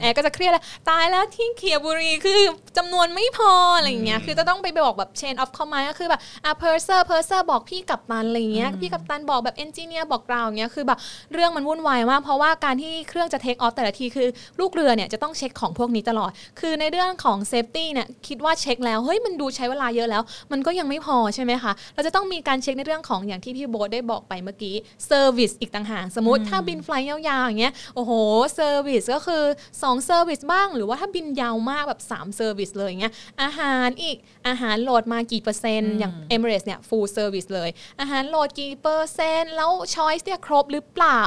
[0.00, 2.40] แอร์ก็จะเครียดเลยตายแล้วที่เขียบุรีคือ
[2.76, 10.98] จำนวนไม่พออะไรอย่างเงี้ยคือจะต้องไปบอกแบบ chain of command ก็คือแบบอะ purser purser บอกพี่กัปตันอะไรอย่างเงี้ยพี่กัปตันบอกแบบ engineer บอกเราอย่างเงี้ยคือแบบ
[11.32, 14.28] เรื่องมันวุ่นวายมากเพราะว่าการที่เครื่องจะ take off แต่ละทีคือ
[14.60, 24.74] ลูกเรือเนี่ยจะต้องเช็คของพวกนี้ตลอด คือในเรื่องของ safety เนี่ยคิดว่าเช็คแล้วเฮ้ยมันดูใช้เวลาเยอะแล้ว มันก็ยังไม่พอใช่ไหมคะเราจะต้องมีการเช็คในเรื่องของอย่างที่พี่โบ๊ทได้บอกไปเมื่อกี้
[25.10, 28.12] service อีกต่างหากสมมติถ้าบิน flight ยาวๆอย่างเงี้ยโอ้โห
[28.54, 34.16] service ก็คือ2 service บ้าง หรือว่าถ้าบินยาวมากแบบ3 service เลยอย่างเงี้ยอาหารอีก
[34.48, 41.22] อาหารโหลดมากี่เปอร์เซ็นต์อย่าง Emirates เนี่ย full service เลย อาหารโหลดกี่เปอร์เซ็นต์แล้ว choice เนี่ยครบหรือเปล่า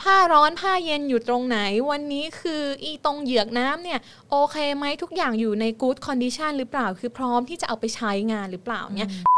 [0.00, 1.58] ผ้าร้อนผ้าเย็นอยู่ตรงไหน
[1.90, 3.98] วันนี้คืออีตรงเหยือกน้ำเนี่ย
[4.30, 9.10] โอเคไหมทุกอย่างอยู่ใน good condition หรือเปล่า คือพร้อมที่จะเอาไปใช้งานหรือเปล่าเนี่ย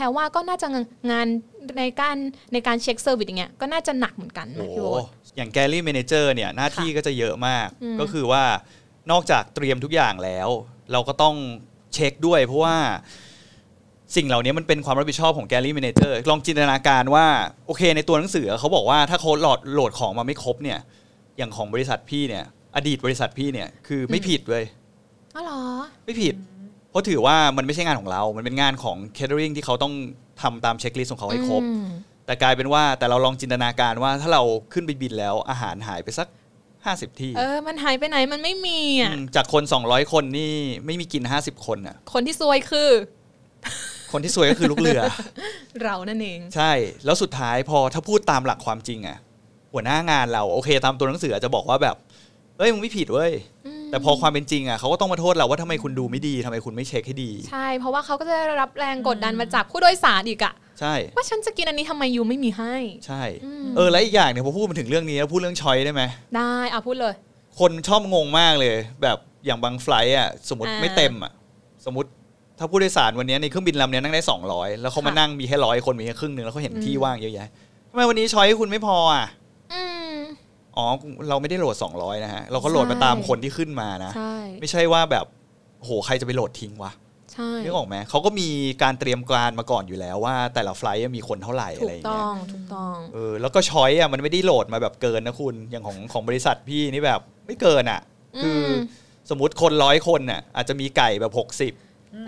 [0.00, 0.66] พรว่าก็น่าจะ
[1.10, 1.26] งาน
[1.78, 2.16] ในการ
[2.52, 5.04] ในการเช็ค service อย่างเงี้ยก็น่าจะหนักเหมือนกันโอ้นะโหพี่โบ๊ท
[5.36, 8.44] อย่าง galley manager เนี่ยหน้าที่ก็จะเยอะมากอืมก็คือว่า
[9.10, 10.48] นอกจากเตรียมทุกอย่างแล้ว
[10.92, 11.36] เราก็ต้อง
[11.94, 12.76] เช็คด้วยเพราะว่า
[14.16, 17.26] สิ่งเหล่านี้มันเป็นความรับผิดชอบของ galley manager ลองจินตนาการว่า
[17.66, 20.78] โอเคในตัวหนังสือเขาบอกว่าถ้าเขาโหลดโหลดของมาไม่ครบเนี่ย
[21.38, 22.44] อย่างของบริษัทพี่เนี่ย
[22.76, 24.64] อดีตบริษัทพี่เนี่ยคือไม่ผิดเลย
[25.34, 25.60] อ๋อเหรอ
[26.04, 26.34] ไม่ผิด
[26.90, 29.94] เพราะถือว่ามันไม่ใช่งานของเรา มันเป็นงานของ catering ที่เขาต้อง
[30.42, 31.86] ทำตาม checklist ของเขาให้ครบอืม
[32.26, 36.28] แต่กลายเป็นว่าแต่เราลองจินตนาการว่าถ้าเราขึ้นไปบินแล้วอาหารหายไปสัก
[36.74, 40.52] 50ที่ เออ มันหายไปไหนมันไม่มีอะมจากคน200คนนี่
[40.86, 42.90] ไม่มีกิน50คนอะ คนที่ซวยคือ
[44.12, 45.00] คนที่ซวยก็คือลูกเรือ
[45.84, 46.72] เรานั่นเอง ใช่
[47.04, 49.18] แล้วสุดท้ายพอถ้าพูดตามหลักความจริงอะ
[49.72, 51.96] หัวหน้างานเราโอเคตามตัวหนังสืออาจจะบอกว่าแบบ
[52.58, 53.32] เอ้ยมึงไม่ผิดเว้ย
[53.90, 62.74] แต่พอความเป็นจริงอะเขาก็ต้องมาโทษเราว่าทำไมคุณดูไม่ดีทำไมคุณไม่เช็คให้ดี ใช่ เพราะว่าเขาก็จะได้รับแรงกดดันมาจากผู้โดยสารอีกอะใช่ ว่าฉันจะกินอันนี้ทำไมยูไม่มีให้
[63.06, 66.02] ใช่อืมเออแล้วอีกอย่างเนี่ยพอพูดมาถึงเรื่องนี้แล้วพูดเรื่องชอยได้ไหม
[66.36, 67.14] ได้อะพูดเลย
[67.58, 71.32] คนชอบงงมากเลย แบบอย่างบาง flight อะสมมติอ่าไม่เต็มอะ
[71.86, 72.08] สมมติ
[72.58, 74.22] ถ้าผู้โดยสารวันนี้ในเครื่องบินลำเนี้ยนั่งได้
[74.52, 77.48] 200 แล้วเขามาค่ะนั่งมีแค่ร้อยคนมีแค่ครึ่งหนึ่งแล้วเขาเห็นอืมที่ว่างเยอะแยะ
[77.90, 79.26] ทำไมวันนี้ choice คุณไม่พออะ
[80.70, 80.86] อืมอ๋อ
[81.28, 85.26] เราไม่ได้โหลด 200 นะฮะ เราก็โหลดมาใช่ตามคนที่ขึ้นมานะใช่ไม่ใช่ว่าแบบ
[85.78, 86.92] โหใครจะไปโหลดทิ้งวะ
[87.32, 88.48] ใช่นึกออกไหมเขาก็มี
[88.82, 98.00] การเตรียมการมาก่อนอยู่แล้วว่า แต่ละ flight มีคนเท่าไหร่ถูอะไรกอย่างต้เงี้อยงถูกต้องเออแล้วก็ choice อะมันไม่ได้โหลดมาแบบเกินนะคุณอย่างของของบริษัทพี่นี่แบบไม่เกินอะ
[98.42, 98.74] คืออม
[99.30, 101.32] สมมติคนร้อยคนน่ะอาจจะมีไก่แบบ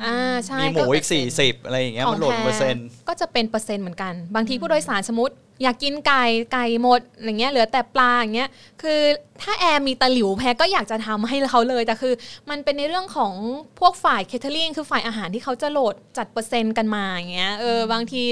[0.04, 8.50] อ่าใช่60มีหมูอีก40อะไรอย่างเงี้ยมันโหลดเปอร์เซ็นต์ก็จะเป็นเปอร์เซ็นต์เหมือนกัน บางทีผู้โดยสารสมมติ อยากกินไก่ไก่หมดอย่างเงี้ยเหลือแต่ปลาอย่างเงี้ย
[8.82, 9.00] คือ
[9.42, 12.14] ถ้าแอร์มีตะหลิวแพรก็อยากจะทำให้เขาเลย แต่คือ
[12.50, 13.34] มันเป็นในเรื่องของ
[13.80, 18.22] พวกฝ่าย catering คือฝ่ายอาหารที่เขาจะโหลดจัดเปอร์เซ็นต์กันมาอย่างเงี้ยเออบางที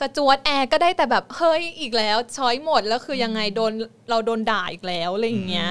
[0.00, 3.72] สจวตแอร์ก็ได้แต่แบบเฮ้ยอีกแล้ว choice หมดแล้วคือยังไงโดน
[4.08, 5.70] เราโดนด่าอีกแล้วอะไรอย่างเงี้ย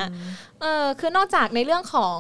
[0.62, 2.16] เออคือนอกจากในเรื่องของ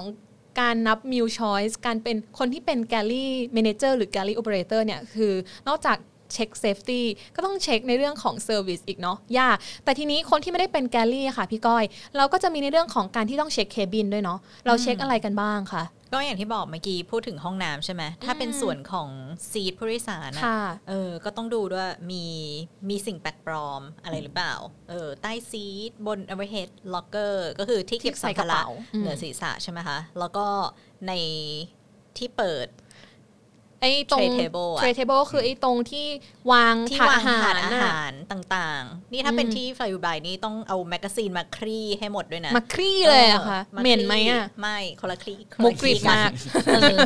[0.60, 5.34] การนับ meal choice การเป็นคนที่เป็น galley manager หรือ galley operator เนี่ยคือ
[5.68, 5.98] นอกจาก
[6.34, 7.02] เช็ค safety
[7.36, 11.84] ก็ต้องเช็คในเรื่องของ service อีกเนาะยากแต่ทีนี้คนที่ไม่ได้เป็น galley อะค่ะพี่ก้อย
[12.18, 19.10] เราก็จะมีในเรื่องของการที่ต้องเช็ค cabin ด้วยเนาะเราเช็คอะไรกันบ้างคะก็อย่างที่บอกเมื่อกี้พูดถึงห้องน้ำใช่ไหมถ้าเป็นส่วนของ
[19.52, 22.26] ซีทผู้โดยสารอะค่ะเออก็ต้องดูด้วยมี
[22.90, 24.54] มีสิ่งแปลกปลอมอะไรหรือเปล่า
[24.90, 30.48] เออใต้ seat บน overhead locker ก็คือที่เก็บที่ใส่สัมกภาระระเป๋าอืมเหนือศีรษะใช่ไหมคะ แล้วก็
[31.08, 31.14] ใน
[32.18, 32.68] ที่เปิด
[33.84, 36.08] ไอ้ตรง tray table อะ tray table คือไอ้ตรงที่
[36.52, 46.32] วางที่ถาดวาอางหาถารดอาน่ะ หารต่างๆ นี่ถ้าเป็นอืม ที่ Fly Dubai นี่ต้องเอาแมกกาซีนมาคลี่ให้หมดด้วยนะมาคลี่เลยอะค่ะาเหม็นไหมอะไม่คนละคลี่มุกกริบคนละมาก
[46.66, 46.98] เออ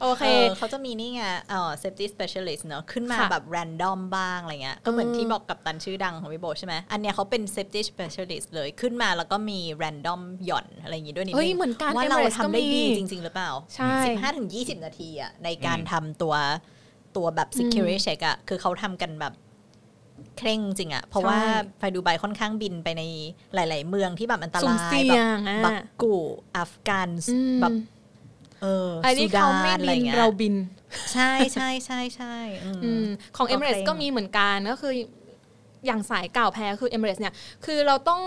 [0.00, 13.22] โอเค เออเขาจะมีนี่ไงเอ่อ safety specialist เนอะขึ้นมาค่ะแบบ random บ้างอะไรเงี้ยก็เหมือนอืมที่บอกกับตันชื่อดังของพี่โบใช่ไหมอันเนี้ยเขาเป็น safety specialist เลยขึ้นมาแล้วก็มี random หย่อนอะไรอย่างงี้ด้วยนิดเฮ้ยนึงเหมือนกันว่าเรา Emirates ทำได้ก็มี ดีจริง
[13.22, 16.34] ๆ หรือเปล่า ใช่ 15ถึง20 นาทีอะในการทำตัว
[17.16, 19.34] ตัวแบบ security check อะคือเขาทำกันแบบ
[20.38, 23.02] เคร่งจริงอะเพราะว่าใช่ไฟดูไบค่อนข้างบินไปใน
[23.54, 26.14] หลาย ๆ เมืองที่แบบอันตสุ่มรายเสี่แบยบงอะบักกู
[26.56, 27.76] อัฟกันอืมแบบ
[28.62, 30.54] เออไอ้นี่เขาไม่ซูดนอะไรบินเงี้ยเราบิน
[31.12, 34.92] ใช่ใช่ใช่ใช่อืมอืมของก็ Emirates เคร่งก็มีเหมือนกันก็คือ
[35.86, 38.20] อย่างสายเก่าแพ้คือ Emirates เนี่ย คือเราต้อง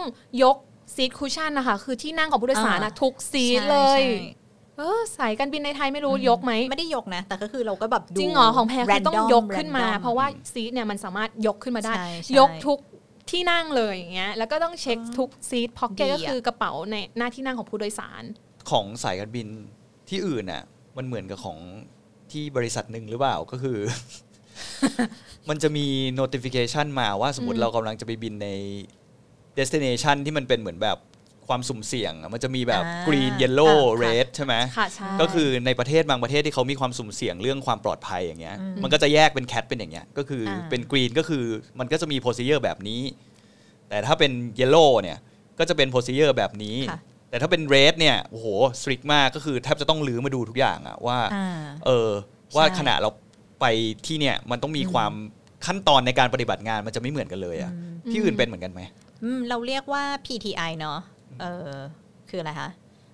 [0.43, 0.57] ยก
[0.95, 4.38] ซีทคูชั่นนะคะ คือที่นั่งของผู้โดยสารนะทุกซีทเลยใช่
[4.79, 12.79] เออสายการบินในไทยไม่รู้ยกไหมใช่ไม่ได้ยกนะ แต่ก็คือเราก็แบบดูจริงเหรอของแพ้คือต้อง random ยกขึ้นมา random เพราะว่าซีทเนี่ยมันสามารถยกขึ้นมาได้ใช่ใช่ยกทุก
[13.29, 18.23] ที่นั่งเลยอย่างเงี้ยแล้วก็ต้องเช็คทุกซีทพ็อกเก็ตดีอะก็คือกระเป๋าในหน้าที่นั่งของผู้โดยสาร
[18.69, 19.47] ของสายการบิน
[20.09, 20.63] ที่อื่นน่ะ
[20.97, 21.57] มันเหมือนกับของ
[22.31, 23.77] ที่บริษัทหนึ่งหรือเปล่าก็คือ
[25.49, 25.85] มันจะมี
[26.19, 28.49] notification มาว่าสมมติอืมเรากำลังจะไปบินใน
[29.57, 30.97] destination ที่มันเป็นเหมือนแบบ
[31.49, 41.43] ความสุ่มเสี่ยงอะมันจะมีแบบอ่า green yellow อ่าค่ะ red ใช่ไหมค่ะใช่ก็คือในประเทศบางประเทศที่เขามีความสุ่มเสี่ยงเรื่องความปลอดภัยอย่างเงี้ยอืมมันก็จะแยกเป็นแคทเป็นอย่างเงี้ยก็คืออาเป็นกรีนก็คือ
[41.79, 43.01] มันก็จะมีโ r o ซีเ r อร์แบบนี้
[43.89, 45.17] แต่ถ้าเป็นเยลโล่เนี่ย
[45.59, 48.47] ก็จะเป็นโ r o ซีเ r อร์แบบนี้ค่ะแต่ถ้าเป็นเรดเนี่ยโอ้โห
[48.81, 51.47] สตริกมากก็คือแทบจะต้องลื้อมาดูทุกอย่างอะว่าอ่า
[51.85, 52.09] เออ
[52.55, 53.09] ว่าใช่ขณะเรา
[53.61, 53.65] ไป
[54.05, 55.13] ที่เนี่ยมันต้องมีความ
[55.65, 57.71] ขั้นตอนในการปฏิบัติงานมันจะไม่เหมือนกันเลยอะ
[58.11, 58.81] ที่อื่นเป็นเหมือนกันไหม
[59.23, 60.99] อืมเราเรียกว่า PTI เนอะ
[61.41, 61.73] เออ
[62.29, 62.69] คืออะไรคะ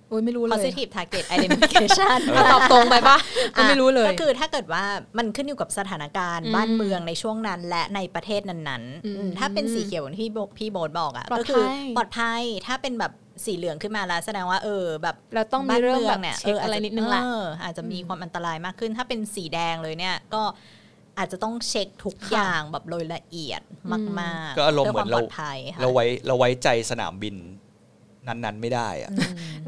[0.08, 3.16] โอ้ยไม่รู้เลย positive target identification อะตอบตรงไปปะ
[3.56, 4.84] ก็ไม่รู้เลย ก็คือถ้าเกิดว่า
[5.18, 13.12] มันขึ้นอยู่กับสถานการณ์อืมบ้านเมืองในช่วงนั้น และในประเทศนั้นอืมๆอืมถ้าเป็นสีเขียวอย่างที่โบพี่โบทบอกอะปลอดก็คือภัยปลอดภัยถ้าเป็นแบบ
[13.44, 20.42] สีเหลืองขึ้นมาแล้วแสดงว่าเออแบบเราต้องมีบ้านเมืองเรื่องแบบเนี่ยเช็คอะไรนิดนึงแหละเอออาจจะมีความอันตรายมากขึ้น ถ้าเป็นสีแดงเลยเนี่ยก็
[21.18, 23.62] อาจจะต้องเช็คทุกอย่างแบบโดยละเอียด
[23.92, 27.36] มากๆก็อารมณ์เหมือนเพื่เราควปลอดภัยค่ะเราไว้เราไว้ใจสนามบิน
[28.28, 29.10] นั้นๆ ไม่ได้อะ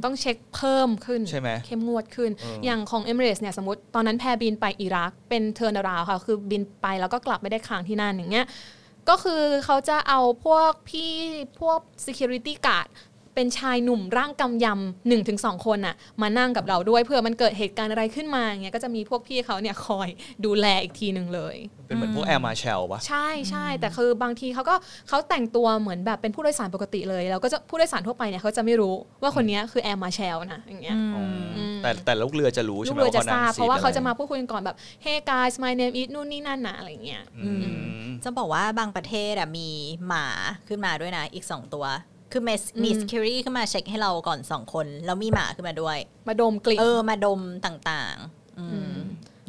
[0.05, 8.47] ต้องเช็คเพิ่มขึ้นใช่ไหมเข้มงวดขึ้นเออออย่างของ Emirates เนี่ยสมมติตอนนั้นแพรบินไปอิรักเป็น turnaround ค่ะ คือบินไปแล้วก็กลับไม่ได้ค้างที่นั่นอย่างเงี้ย
[9.09, 11.13] ก็คือเขาจะเอาพวกพี่
[11.61, 12.89] พวก security guard
[13.39, 20.09] เป็นชายหนุ่มร่างกำยำหนึ่งถึงสองคนน่ะมานั่งกับเราด้วยเพื่อมันเกิดเหตุการณ์อะไรขึ้นมาอย่างเงี้ยก็จะมีพวกพี่เขาเนี่ยคอย
[20.45, 24.75] ดูแลอีกทีหนึ่งเลย เป็นเหมือนพวกแอร์มาเชลปะใช่ใช่แต่คือบางทีเขาก็
[25.09, 39.69] เขาแต่งตัวเหมือนแบบเป็นผู้โดยสารปกติเลยแล้วก็จะผู้โดยสารทั่วไปเนี่ยเขาจะไม่รู้ว่าคนเนี้ยคือแอร์มาแชลนะอย่างเงี้ยอืมอืมแต่แต่ลูกเรือจะรู้ลูใช่กไหมเรือว่าจะเขาทรานั่บงเพราะว่าซีทเขาจะอไมาพูดคุยกันก่อนแบบ hey guys my name is นู่นนี่นั่นนะอะไรอย่างเงี้ยอืมจะบอกว่าบางประเทศอะมี
[40.07, 40.27] หมา
[40.69, 41.87] ขึ้นมาด้วยนะอีกสองตัว
[42.33, 48.99] คือมีอืมมี security ขึ้นมาเช็คให้เราก่อนสองคน แล้วมีหมาขึ้นมาด้วย มาดมกลิ่นเออมาดมต่างๆ อืมอืม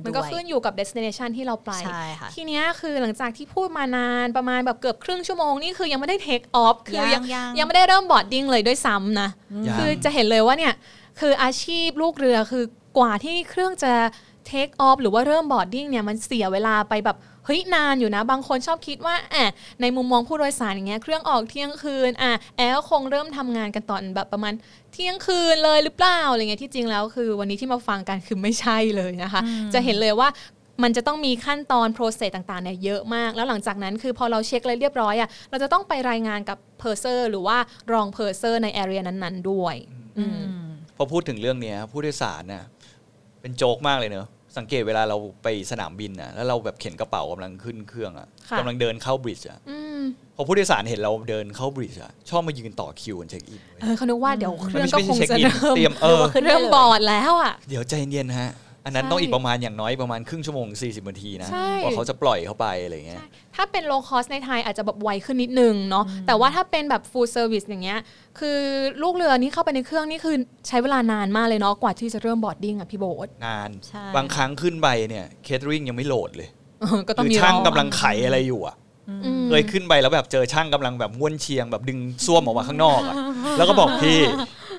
[0.06, 9.30] มันก็ด้วยขึ้นอยู่กับ destination ที่เราไปใช่ค่ะทีเนี้ยคือหลังจากที่พูดมานานประมาณแบบเกือบครึ่งชั่วโมงนี่คือยังไม่ได้ take off คือยังยังยังไม่ได้เริ่ม boarding เลยด้วยซ้ำนะ
[9.68, 10.74] ยังคือจะเห็นเลยว่าเนี่ย
[11.20, 12.64] คืออาชีพลูกเรือคือ
[12.98, 13.94] กว่าที่เครื่องจะ
[14.52, 19.46] take off หรือว่าเริ่ม boarding เนี่ยมันเสียเวลาไปแบบเฮ้ยนานอยู่นะ บางคนชอบคิดว่าอะ
[19.82, 24.54] ในมุมมองผู้โดยสารอย่างเงี้ยเครื่องออกเที่ยงคืนอะแอร์ก็คงเริ่มทำงานกันตอนแบบประมาณ
[24.94, 29.42] เที่ยงคืนเลยหรือเปล่าอะไรเงี้ยที่จริงแล้วคือวันนี้ที่มาฟังกันคือไม่ใช่เลยนะคะ
[29.74, 30.30] จะเห็นเลยว่า
[30.84, 37.58] มันจะต้องมีขั้นตอน process ต่างๆเนี่ยเยอะมาก แล้วหลังจากนั้นคือพอเราเช็คอะไรเรียบร้อยอะเราจะต้องไปรายงานกับ purser หรือว่า
[37.94, 39.76] รอง purser ใน area นั้น ๆ ด้วย
[40.18, 40.42] อืม
[40.98, 42.66] พอพูดถึงเรื่องเนี้ยผู้โดยสารน่ะ
[43.42, 44.28] เป็นโจ๊กมากเลยเนอะ
[44.60, 50.02] สังเกตเวลาเราไปสนามบินน่ะแล้วเราแบบเข็นกระเป๋ากำลังขึ้นเครื่องอะค่ะกำลังเดินเข้าบริดจ์อะอืม
[50.36, 58.52] พอผู้โดยสารเห็นเราเดินเข้าบริดจ์อะชอบมายืนต่อคิวกันเช็คอินเว้ยเออเขานึกว่าเดี๋ยวเครื่องไม่ก็ใช่คงเช็คจะอินเริ่มเตรียมเออขึ้นได้เลยเริ่มบอร์ดแล้วอะเดี๋ยวใจเย็นๆฮะ
[58.90, 63.22] อันนั้นใช่ต้องอีกประมาณอย่างน้อยประมาณครึ่งชั่วโมง 40นาทีนะใช่กว่าเขาจะปล่อยเข้าไปอะไรเงี้ย
[63.56, 68.00] ถ้าเป็น low cost ในไทยอาจจะแบบไวขึ้นนิดนึงเนาะแต่ว่าถ้าเป็นแบบ full service อย่างเงี้ย
[68.40, 68.58] คือ
[69.04, 70.36] ลูกเรือนี่เข้าไปในเครื่องนี่คือ
[70.68, 76.50] ใช้เวลานานมากเลยเนาะกว่าที่จะเริ่ม boarding อะพี่โบ๊ทนานใช่บางครั้งขึ้นไปเนี่ย catering ยังไม่ load เลย
[76.82, 78.76] เออก็ต้องคือมีช่างรอบกำลังไขอะไรอยู่อะ
[79.10, 83.16] อืมเคยขึ้นไปแล้วแบบเจอช่างกำลังแบบม้วนเชียงแบบดึงส้วมออกมาข้างนอกอะ
[83.58, 84.20] แล้วก็บอกพี่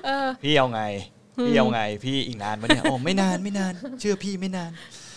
[0.05, 0.81] เออพี่เอาไง
[1.47, 4.71] พี่เอาไงพี่อีกนานปะเนี่ยโอ้ไม่นานไม่นาน เชื่อพี่ไม่นาน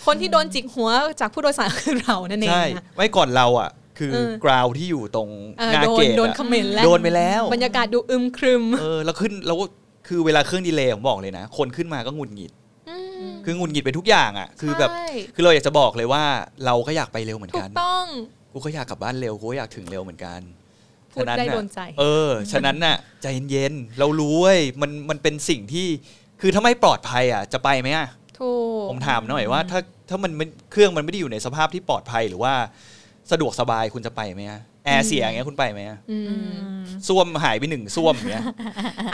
[0.07, 9.57] คนที่โดนจิกหัวจากผู้โดยสารคือเรานั่นเองใช่นะไว้ก่อนเราอะ คือเออกราวที่อยู่ตรงเออหน้าโดเกนตโดนอะคอมเมนต์แล้วโดนไปแล้ว บรรยากาศดูอึมครึม เออแล้วขึ้นแล้ว
[10.09, 12.53] คือเวลาเครื่องดีเลย์ผมบอกเลยนะ คนขึ้นมาก็หงุดหงิด
[13.27, 16.23] มคือหงุดหงิดไปทุกอย่างอะ คือแบบใช่คือเราอยากจะบอกเลยว่า
[16.67, 18.07] เราก็อยากไปเร็วเหมือนถูกักนต้อง
[18.53, 20.41] กูก็อยากกลับบ้านเร็วกูก็อยากถึงเร็วเหมือนกัน
[21.14, 25.87] พูดได้ฉะน่ะโดนใจ เออ ฉะนั้นน่ะ ใจเย็นๆ เรารู้เว้ยมันมันเป็นสิ่งที่
[26.40, 32.55] คือถ้าไม่ปลอดภัยอะ จะไปไหมอะถูกผมถามหน่อยว่า ถ้าถ้ามันไม่เครื่องมันไม่ได้อยู่ในสภาพที่ปลอดภัยหรือว่า
[33.31, 38.44] สะดวกสบายคุณจะไปไหมอะแอร์เสียอย่างเงี้ยคุณไปไหมอะอืมส้วมหายไปหนึ่งส้วมอย่างเงี้ย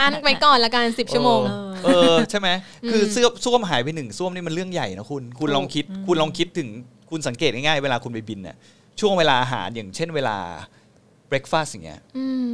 [0.01, 2.49] อันไปก่อนละกันสิบชั่วโมง เออเออใช่ไหม
[2.91, 6.69] คือเสื้อส้วมหายไปหนึ่งส้วมนี่มันเรื่องใหญ่นะคุณ คุณลองคิด คุณลองคิดถึง
[7.09, 8.55] คุณสังเกตง่ายๆเวลาคุณไปบินเนี่ย
[8.99, 10.37] ช่วงเวลาอาหารอย่างเช่นเวลา
[11.31, 12.45] เบรคฟาสต์อย่างเงี้ยอืม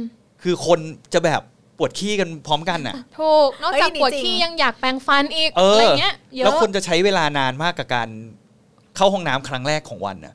[0.42, 0.78] คือคน
[1.14, 1.42] จะแบบ
[1.78, 8.08] ปวดขี้กันพร้อมกันน่ะ ถูก นอกจากเฮ้ยปวดจริงขี้ยังอยากแปรงฟันอีกเออออะไรเงี้ยเยแล้วอะคนจะใช้เวลานานมากกับการ
[8.96, 10.34] เข้าห้องน้ำครั้งแรกของวันน่ะ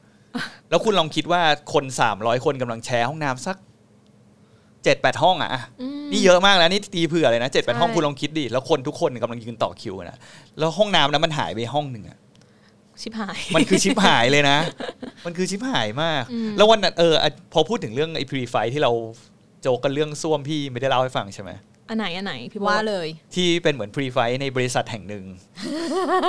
[0.70, 1.42] แล้วคุณลองคิดว่า
[1.74, 3.58] คนสามร้อยคนกำลังแชร์ห้องน้ำสัก
[4.84, 10.18] เจ็ดแปดห้องอะอะอืมนี่เยอะมากแล้วนี่ตีเผื่อเลยนะเจ็ดแปดใช่ห้องคุณลองคิดดิแล้วคนทุกคนกำลังยืนต่อคิวกันนะ
[10.60, 12.18] แล้วห้องน้ำนั้นมันหายไปห้องหนึ่งอะ
[13.02, 14.58] ชิบหาย มันคือชิปหายเลยนะ
[15.26, 18.92] มันคือชิปหายมากอืมแล้ววันนั้นเอออะพอพูดถึงเรื่องไอ้พรีไฟที่เรา
[19.62, 21.52] โจกกันเรื่องส้วมพี่ไม่ได้เล่าให้ฟังใช่ไหม
[21.90, 25.26] อันไหนอันไหนพี่โบ๊ทว่าเลย ที่เป็นเหมือนพรีไฟในบริษัทแห่งหนึ่ง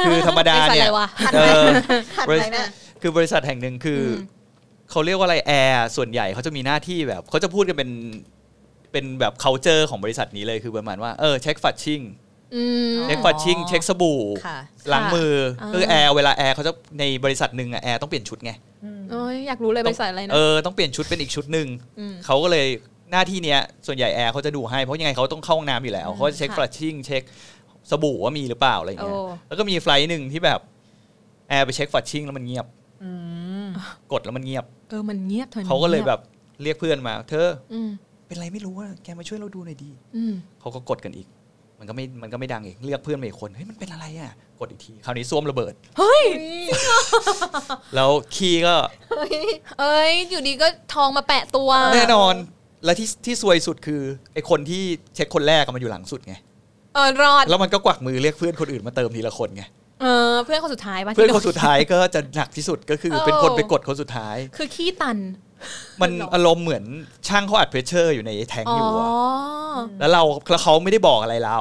[0.06, 1.66] คือธรรมดาบริษัทเนี่ยอะไรวะเออ
[2.16, 2.68] ถัดบริไปษัทนะ
[3.02, 4.14] คือบริษัทแห่งหนึ่งคืออม
[4.90, 7.90] เขาเรียกว่าอะไรแอร์ส่วนใหญ่เขาจะมีหน้าที่แบบเขาจะพูดกันเป็น
[8.92, 12.23] เป็นแบบ c u เจอร์ของบริษัทนี้เลยคือประมาณว่าเออเช็คฟัดชิ่งอืม
[13.04, 14.58] เช็คฟัดชิ่งเช็คสบู่ค่ะ
[14.92, 18.52] ล้างมืออ่าคือแอร์เวลาแอร์เขาจะในบริษัทหนึ่งอะแอร์ต้องเปลี่ยนชุดไง
[19.10, 21.68] โอ้ยอยากรู้เลยบริษัทอะไรนะเออต้องเปลี่ยนชุดเป็นอีกชุดหนึ่งอื
[22.12, 22.66] มเขาก็เลย
[23.10, 27.22] หน้าที่เนี้ยส่วนใหญ่แอร์เขาจะดูให้เพราะยังไงเขาต้องเข้าห้องน้ำอยู่แล้วเขาจะเช็คค่ะ flushing เช็ค
[27.90, 30.60] สบู่ว่ามีหรือเปล่าอะไรอย่างเงี้ยโอ้แล้วก็มี flight หนึ่งที่แบบ
[31.48, 32.66] แอร์ไปเช็ค flushing แล้วมันเงียบ
[33.04, 33.10] อื
[33.64, 33.68] ม
[34.12, 36.20] กดแล้วมันเงียบ เออมันเงียบเถอะเขาก็เลยแบบ
[36.62, 37.88] เรียกเพื่อนมา เธออืม
[38.26, 41.28] เป็นไรไม่รู้อะแกมาช่วยเราดูหน่อยดีอืมเขาก็กดกันอีก
[41.80, 46.24] มันก็ไม่มันก็ไม่ดังอีกเรียกเพื่อนมาอีกคนเฮ้ยมันเป็นอะไรอะกดอีกทีคราวนี้ส้วมระเบิด เฮ้ย
[47.94, 48.76] แล้วคีย์ก็
[49.80, 52.34] เอ้ยอยู่ดีก็ทองมาแปะตัว แน่นอน
[52.84, 54.02] และที่ที่ซวยสุดคือ
[54.34, 54.82] ไอคนที่
[55.14, 56.34] เช็คคนแรกอะมันอยู่หลังสุดไง
[56.94, 59.64] เออรอดแล้วมันก็กวักมือเรียกเพื่อนคนอื่นมาเติมทีละคนไง
[60.02, 65.18] เออเพื่อนคนสุดท้ายป่ะเพื่อนที่คนสุดท้ายก็จะหนักที่สุดก็คือเออเป็นคนไปกดคนสุดท้าย คือขี้ตัน
[66.00, 66.84] มันอารมณ์เหมือน
[67.28, 69.08] ช่างเขาอัด pressure อยู่ในแทงอ๋ออยู่อะ
[69.98, 71.58] แล้วเราแล้วเขาไม่ได้บอกอะไรเรา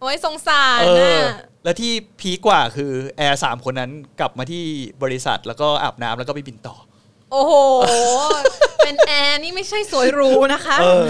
[0.00, 4.62] โอ้ยสงสารเออน่ะแล้วที่ peak กว่าคือแอร์สามคนนั้นกลับมาที่
[5.02, 6.76] บริษัทแล้วก็อาบน้ำแล้วก็ไปบินต่อ
[7.32, 7.52] โอ้โห
[8.84, 11.04] เป็นแอร์นี่ไม่ใช่สวยหรูนะคะเออ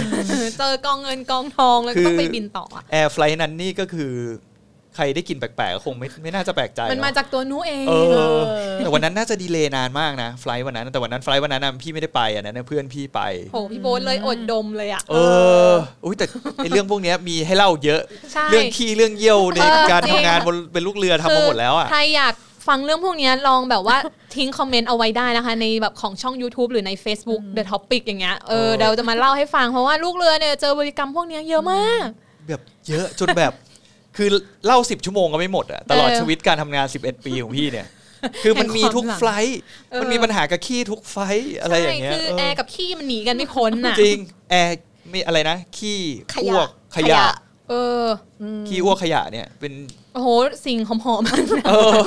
[0.59, 4.13] เจอกองเงินกองทองแล้วก็ต้องไปบินต่ออะแอร์ flight นั้นนี่ก็คือ
[4.99, 8.07] ใครได้กลินแปลกๆก็คงไม่ไม่น่าจะแปลกใจมันมาเนอะจากตัวนู้เองเออ
[8.49, 13.21] เอแต่วันนั้นน่าจะดีเลย์นานมากนะไฟล์วันนั้น แต่วันนั้นไฟล์วันนั้นน่ะพี่ไม่ได้ไปอันนั้นนะเพื่อนพี่ไป
[13.53, 15.17] โหพี่โบ๊ทเลยอดดมเลยอะเอ
[15.73, 18.01] ออุ้ยแต่ไอเรื่องพวกเนี้ยมีให้เล่าเยอะ
[18.33, 22.35] ใช่เรื่องขี้เรื่องเยี่ยวในเออการจริทำงงานบนเป็นลูกเรือทำมาหมดแล้วอะใครอยาก
[22.69, 23.97] ฟังเรื่องพวกเนี้ยลองแบบว่า
[24.37, 32.07] ทิ้งคอมเมนต์เอาไว้ได้นะคะ ในแบบของช่อง YouTube หรือใน Facebook The Topic อย่างเงี้ยเออเออเดี๋ยวจะมาเล่าให้ฟังเพราะว่าลูกเรือเนี่ยเจอบริกรรมพวกเนี้ยเยอะมาก
[32.49, 33.53] แบบเยอะจนแบบ
[34.19, 34.29] คือ
[34.67, 37.87] เล่าสิบชั่วโมงก็ไม่หมดอะตลอดเออชีวิตการทำงาน11ปีของพี่เนี่ย
[38.43, 44.19] คือมันมีทุกแห่งความหลัง flightเออมันมีปัญหากับขี้ทุก flight อะไรอย่างเงี้ยใช่คือเออแอร์กับขี้มันหนีกันไม่พ้นน่ะจริง
[44.51, 44.75] แอร์
[45.09, 45.99] ไม่อะไรนะ ขี้
[46.35, 47.29] ขยะอ้วกขขยะยะ
[47.71, 48.05] เออ
[48.69, 49.73] ขี้อ้วกขยะเนี่ย เป็น
[50.15, 50.29] โอ้โห
[50.67, 51.99] สิ่งหอมๆเออ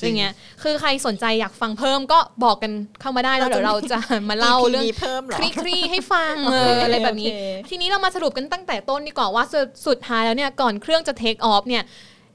[0.00, 0.32] อย่างเงี้ย
[0.62, 11.82] คือใครสนใจอยากฟังเพิ่มก็บอกกันเข้ามาได้แล้วเดี๋ยวเราจะมาเล่า EP เรื่องนี้เพิ่มเหรอคลี่คลี่ให้ฟังเอออะไรแบบนี้โอเคทีนี้เรามาสรุปกันตั้งแต่ต้นดีกว่าว่าสุดสุดท้ายแล้วเนี่ยก่อนเครื่องจะ take off เนี่ย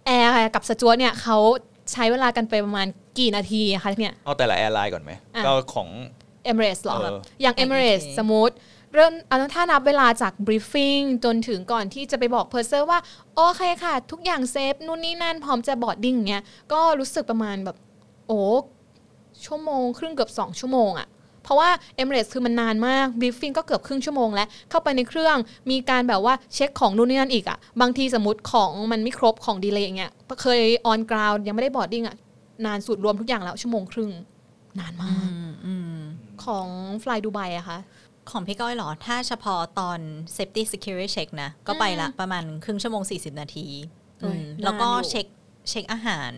[0.06, 1.38] แอร์กับสจ๊วตเนี่ยเขา
[1.92, 2.88] ใช้เวลากันไปประมาณ
[3.20, 5.88] กี่นาทีอะคะเนี่ยเอาแต่ละ airline ก่อนไหมอะก็ของ
[6.46, 8.56] เอเมเรสหรอเอออย่างโอเอเคเมเรสสมมติ
[8.94, 13.00] เริ่มเอาถ้านับเวลาจาก briefing จนถึงก่อนที่จะไปบอก purser ว่า
[13.36, 17.78] โอเคค่ะ ทุกอย่าง safe นู่นนี่นั่นพร้อมจะ boarding เงี้ยก็รู้สึกประมาณแบบ
[18.28, 18.42] โอ้
[19.46, 21.08] ชั่วโมง ครึ่งเกือบ 2 ชั่วโมงอะ
[21.44, 21.70] เพราะว่า
[22.02, 25.38] e m i r a t e s คือมันนานมาก briefing ก็เกือบครึ่งชั่วโมงแล้ว เข้าไปในเครื่อง
[25.72, 32.16] มีการแบบว่าเช็คของนู่นนี่นั่นอีกอะบางทีสมมติของมันไม่ครบของ delay อย่างเงี้ยเคย on ground ยังไม่ได้ boarding อะ
[32.66, 34.12] นานสุดรวมทุกอย่างแล้วชั่วโมงครึ่ง
[34.80, 35.30] นานมาก
[36.44, 36.68] ของ
[37.04, 37.78] Fly Dubai อะคะ
[38.32, 40.00] ของพี่ก้อยเหรอ ถ้าเฉพาะตอน
[40.36, 43.68] safety security check นะ ก็ไปละประมาณครึ่งชั่วโมง 40 นาที
[44.20, 45.26] โอ้ยอืมแล้วก็นานอยู่เช็ค
[45.70, 46.34] เช็คอาหาร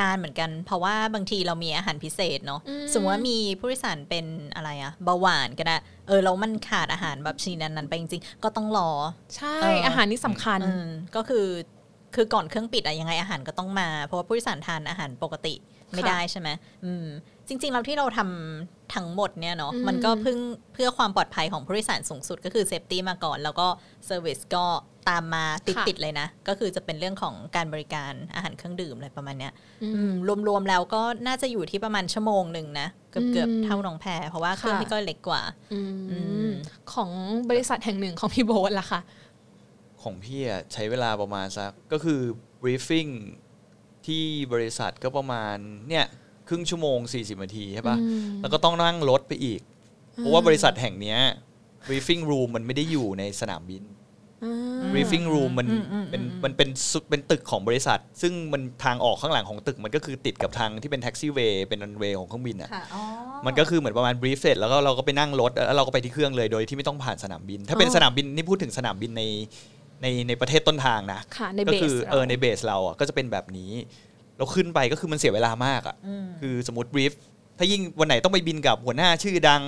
[0.00, 5.76] นานเหมือนกัน เพราะว่าบางทีเรามีอาหารพิเศษเนาะอืมสมมติว่ามีผู้โดยสารเป็นอะไรอะเบาหวานก็ได้
[6.08, 8.90] เออแล้วมันขาดอาหารแบบชนิดนั้นๆไปจริงๆ ก็ต้องรอ
[9.36, 11.46] ใช่เอออาหารนี่สำคัญอืมก็คือ
[12.14, 15.54] คือก่อนเครื่องปิดอะยังไงอาหารก็ต้องมา เพราะว่าผู้โดยสารทานอาหารปกติ
[15.92, 16.48] ไม่ได้ค่ะใช่ไหม
[16.84, 17.06] อืม
[17.48, 20.38] จริงๆแล้วที่เราทำ ทั้งหมดเนี่ยเนาะอืมมันก็เพิ่ง
[20.74, 23.66] เพื่อความปลอดภัยของผู้โดยสารสูงสุดก็คือ safety มาก่อน แล้วก็
[24.06, 24.64] service ก็
[25.08, 30.12] ตามมาติดๆเลยนะ ก็คือจะเป็นเรื่องของการบริการอาหารเครื่องดื่มอะไรประมาณเนี้ยอืมอืม
[30.48, 36.50] รวมๆแล้วก็น่าจะอยู่ที่ประมาณชั่วโมงหนึ่งนะ เกือบเกือบอืมเท่าน้องแพรเพราะว่าเครื่องค่ะพี่ก้อยเล็กกว่าอืมอืม
[36.92, 37.10] ของ
[37.50, 39.00] บริษัทแห่งหนึ่งของพี่โบ๊ทล่ะค่ะ
[40.02, 42.20] ของพี่อะใช้เวลาประมาณสักก็คือ
[42.62, 43.12] briefing
[44.06, 45.56] ที่บริษัทก็ประมาณ
[45.88, 46.06] เนี่ย
[46.50, 49.60] ครึ่งชั่วโมง 40นาทีใช่ปะอืมแล้วก็ต้องนั่งรถไปอีก
[50.16, 51.18] เพราะว่าบริษัทแห่งเนี้ย
[51.88, 53.82] briefing room มันไม่ได้อยู่ในสนามบิน
[54.44, 63.02] อ่า briefing room มันอืมอืมเป็นอืมมันเป็นสุดเป็นตึกของบริษัท ซึ่งมันทางออกข้างหลังของตึกมันก็คือติดกับทางที่เป็นแท็กซี่เวย์เป็นรันเวย์ของเครื่องบินอะค่ะอ๋อ
[63.46, 69.22] มันก็คือเหมือนประมาณ brief เสร็จแล้วก็เราก็ไปนั่งรถแล้วเราก็ไปที่เครื่องเลยโดยที่ไม่ต้องผ่านสนามบิน ถ้าเป็นอ๋อสนามบินนี่พูดถึงสนามบินใน
[70.02, 73.72] ในในประเทศต้นทางนะค่ะในก็เบคืสเออในเบสเราอะก็จะเป็นแบบนี้
[74.40, 77.12] เราขึ้นไปก็คือมันเสียเวลามากอะอืมคือสมมติ brief
[77.58, 79.62] ถ้ายิ่งวันไหนต้องไปบินกับหัวหน้าชื่อดัง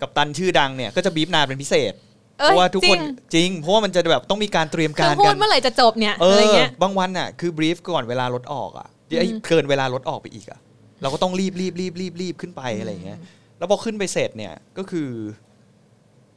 [0.00, 1.92] กับตันชื่อดังเนี่ยก็จะบีฟนานเป็นพิเศษ
[2.38, 3.00] เพเอ้ยราะว่าทุกจครินง
[3.34, 10.60] จริง เพราะว่ามันจะแบบต้องมีการเตรียมคืกาอรพูกัดนเมื่อไหร่จะจบเนี่ยเออะไรอเงี้ยบางวันอะคือบรีฟก่อนเวลารถออกอะไอ้อืมเกินเวลารถออกไปอีกอะ
[11.02, 13.18] เราก็ต้องรีบรีบรีบรีบรีบขึ้นไปอะไรอย่างเงี้ย
[13.58, 15.10] แล้วพอขึ้นไปเสร็จเนี่ยก็คือ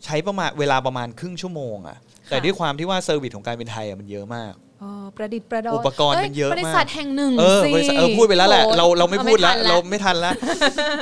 [0.05, 1.97] ใช้ประมาณเวลาประมาณครึ่งชั่วโมงอะ
[2.29, 4.66] แต่ด้วยความที่ว่าเซอร์วิสของการบินไทยอะมันเยอะมากอ๋อ
[5.15, 10.33] ประดิษฐ์ประดอยอุปกรณ์มันเยอะมากบริษัทแห่งหนึ่งเออสิบริษัทเออพูดไปแล้วแหละโอ้เราเราไม่พูดแล้วทันเราไม่ทันแล้ว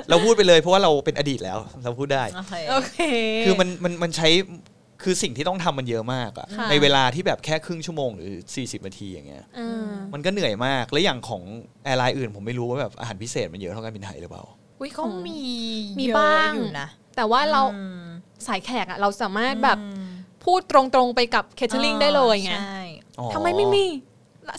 [0.09, 2.97] เราพูดไปเลย เพราะว่าเราเป็นอดีตแล้ว เราพูดได้โอเคโอเค
[3.45, 4.29] คือมันมันมันใช้
[5.03, 8.29] คือสิ่งที่ต้องทำมันเยอะมากอะค่ะในเวลาที่แบบแค่ครึ่งชั่วโมงหรือ
[8.61, 11.41] 40 นาทีอย่างเงี้ยอ่ามันก็เหนื่อยมากแล้วอย่างของ
[11.84, 14.43] airline อื่นผมไม่รู้ว่าแบบอาหารพิเศษมันเยอะเท่าการบินไทยหรือเปล่า
[14.79, 15.39] อุ้ยขก็ของมี
[15.99, 18.05] มีเยอะบ้างอยู่นะแต่ว่าเราอืม
[18.47, 20.05] สายแขกอะเราสามารถแบบอืม
[20.43, 22.74] พูดตรงๆไปกับ catering ได้เลยไงใช่อ๋อ
[23.34, 23.86] ทำไมไม่มี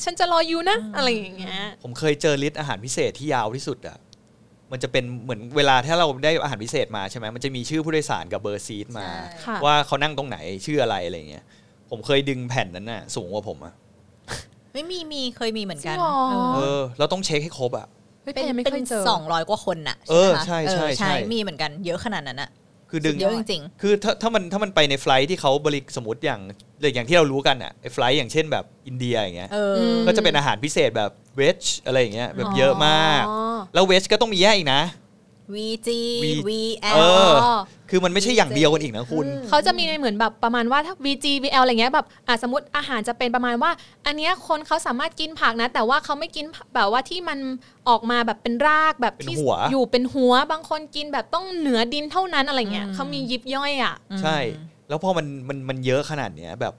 [0.05, 3.99] ฉันจะรออยู่นะ อะไรอย่างเงี้ย ผมเคยเจอ list อาหารพิเศษที่ยาวที่สุดอะ
[4.73, 11.45] มันจะเป็นเหมือนเวลาถ้าเราได้อาหารพิเศษมาใช่ไหมมันจะมีชื่อผู้โดยสารกับเบอร์ seat มาใช่ค่ะว่าเขานั่งตรงไหนชื่ออะไรอะไรเงี้ย
[11.91, 13.75] ผมเคยดึงแผ่นนั้นน่ะ สูงกว่าผมอะ
[14.73, 17.87] ไม่มีมีเคยมีเหมือนกันจริงเหรอเออเออเราต้องเช็คให้ครบอะ
[18.23, 22.51] เฮ้ยเป็นเพนไม่เป็นเคยเจอสองร้อยกว่าคนน่ะเออไหมคะใช่ใช่เออใช่มีเหมือนกันเยอะขนาดนั้นอะ
[22.91, 26.41] คือดึงเยอะจริงคือถ้าถ้ามันถ้ามันไปใน flight ที่เขาบริสมมติอย่าง
[26.95, 34.83] อย่างที่เรารู้กันอะไอ้ไฟลท์อย่างเช่นแบบอินเดียอย่างเงี้ยๆเอออมก็จะเป็นอาหารพิเศษแบบเวจอะไรอย่างเงี้ยแบบเยอะมากอ๋อแล้วเวจก็ต้องมีแยกอีกนะ
[35.55, 35.89] VG
[36.25, 37.59] V VL เอออ๋อ
[37.91, 43.71] คือมันไม่ใช่อย่างเดียวกันอีกนะคุณ เขาจะมีในเหมือนแบบประมาณว่าถ้า VG VL อะไรเงี้ยแบบอะสมมติอาหารจะเป็นประมาณว่า
[44.07, 46.45] อันเนี้ยคนเขาสามารถกินผักนะ แต่ว่าเขาไม่กิน
[46.75, 47.39] แบบว่าที่มัน
[47.89, 54.39] ออกมาแบบเป็นรากแบบเป็นที่หัวอยู่เป็นหัวบางคนกินแบบต้องเหนือดินเท่านั้นอะไรเงี้ยอืมเขามียิบย่อยอะ ใช่
[54.89, 56.75] แล้วพอมันมันมันเยอะขนาดเนี้ยแบบ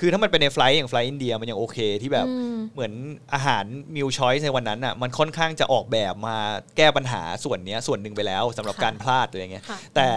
[0.00, 2.92] คือถ้ามันเป็นใน flight อย่าง flight อินเดียมันยังโอเคที่แบบอืมเหมือน
[3.34, 6.36] อาหาร meal choice ในวันนั้นอะมันค่อนข้างจะออกแบบมา
[6.76, 10.08] แก้ปัญหาส่วนเนี้ยส่วนหนึ่งไปแล้วสำหรับค่ะการพลาดอะไรเงี้ยค่ะแต่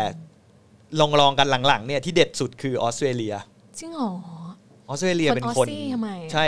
[0.99, 3.35] ลองลองๆกันหลังๆเนี่ยที่เด็ดสุดคือออสเตรเลีย
[3.79, 4.11] จริงเหรอ
[4.89, 6.45] ออสเตรเลียเป็นคน Aussie ทำไมใช่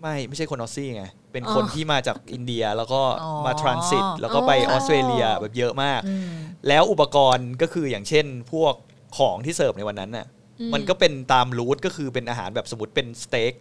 [0.00, 6.28] ไม่ไม่ใช่คน Aussie ไงเป็นอ๋อคนที่มาจากอินเดียแล้วก็อ๋อมา transit แล้วก็ไปอ๋อออสเตรเลียแบบเยอะมากอืม
[6.68, 8.74] แล้วอุปกรณ์ก็คืออย่างเช่นพวก
[9.18, 10.37] ของที่เสิร์ฟในวันนั้นน่ะอื
[10.74, 13.52] มันก็เป็นตาม route ก็คือเป็นอาหารแบบสมมติเป็นสเต็ก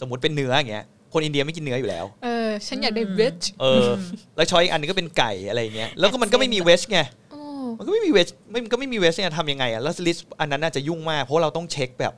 [0.00, 3.88] สมมติเป็นเนื้ออย่างเงี้ยคนอินเดียไม่กินเนื้ออยู่แล้ว เออ ฉันอยากได้อืม rich เออ
[4.36, 7.00] แล้ว choice อีกอันนึงก็เป็นไก่อะไรเงี้ย แล้วก็มันก็ไม่มีเวชไง
[7.30, 7.40] โอ้
[7.78, 12.14] มันก็ไม่มีเวชไม่มันก็ไม่มีเวชเนี่ยทำยังไงอะ แล้ว list อันนั้นน่าจะยุ่งมาก เพราะเราต้องเช็คแบบ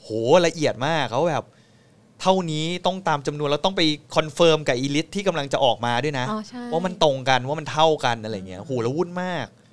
[0.00, 0.08] โห
[0.46, 1.44] ละเอียดมากเขาแบบ
[2.20, 3.82] เท่านี้ต้องตามจำนวนแล้วต้องไป
[4.16, 9.63] confirm กับอี list ที่กำลังจะออกมาด้วยนะอ๋อใช่ว่ามันตรงกันว่ามันเท่ากันอะไรเงี้ย โหแล้ววุ่นมากคือ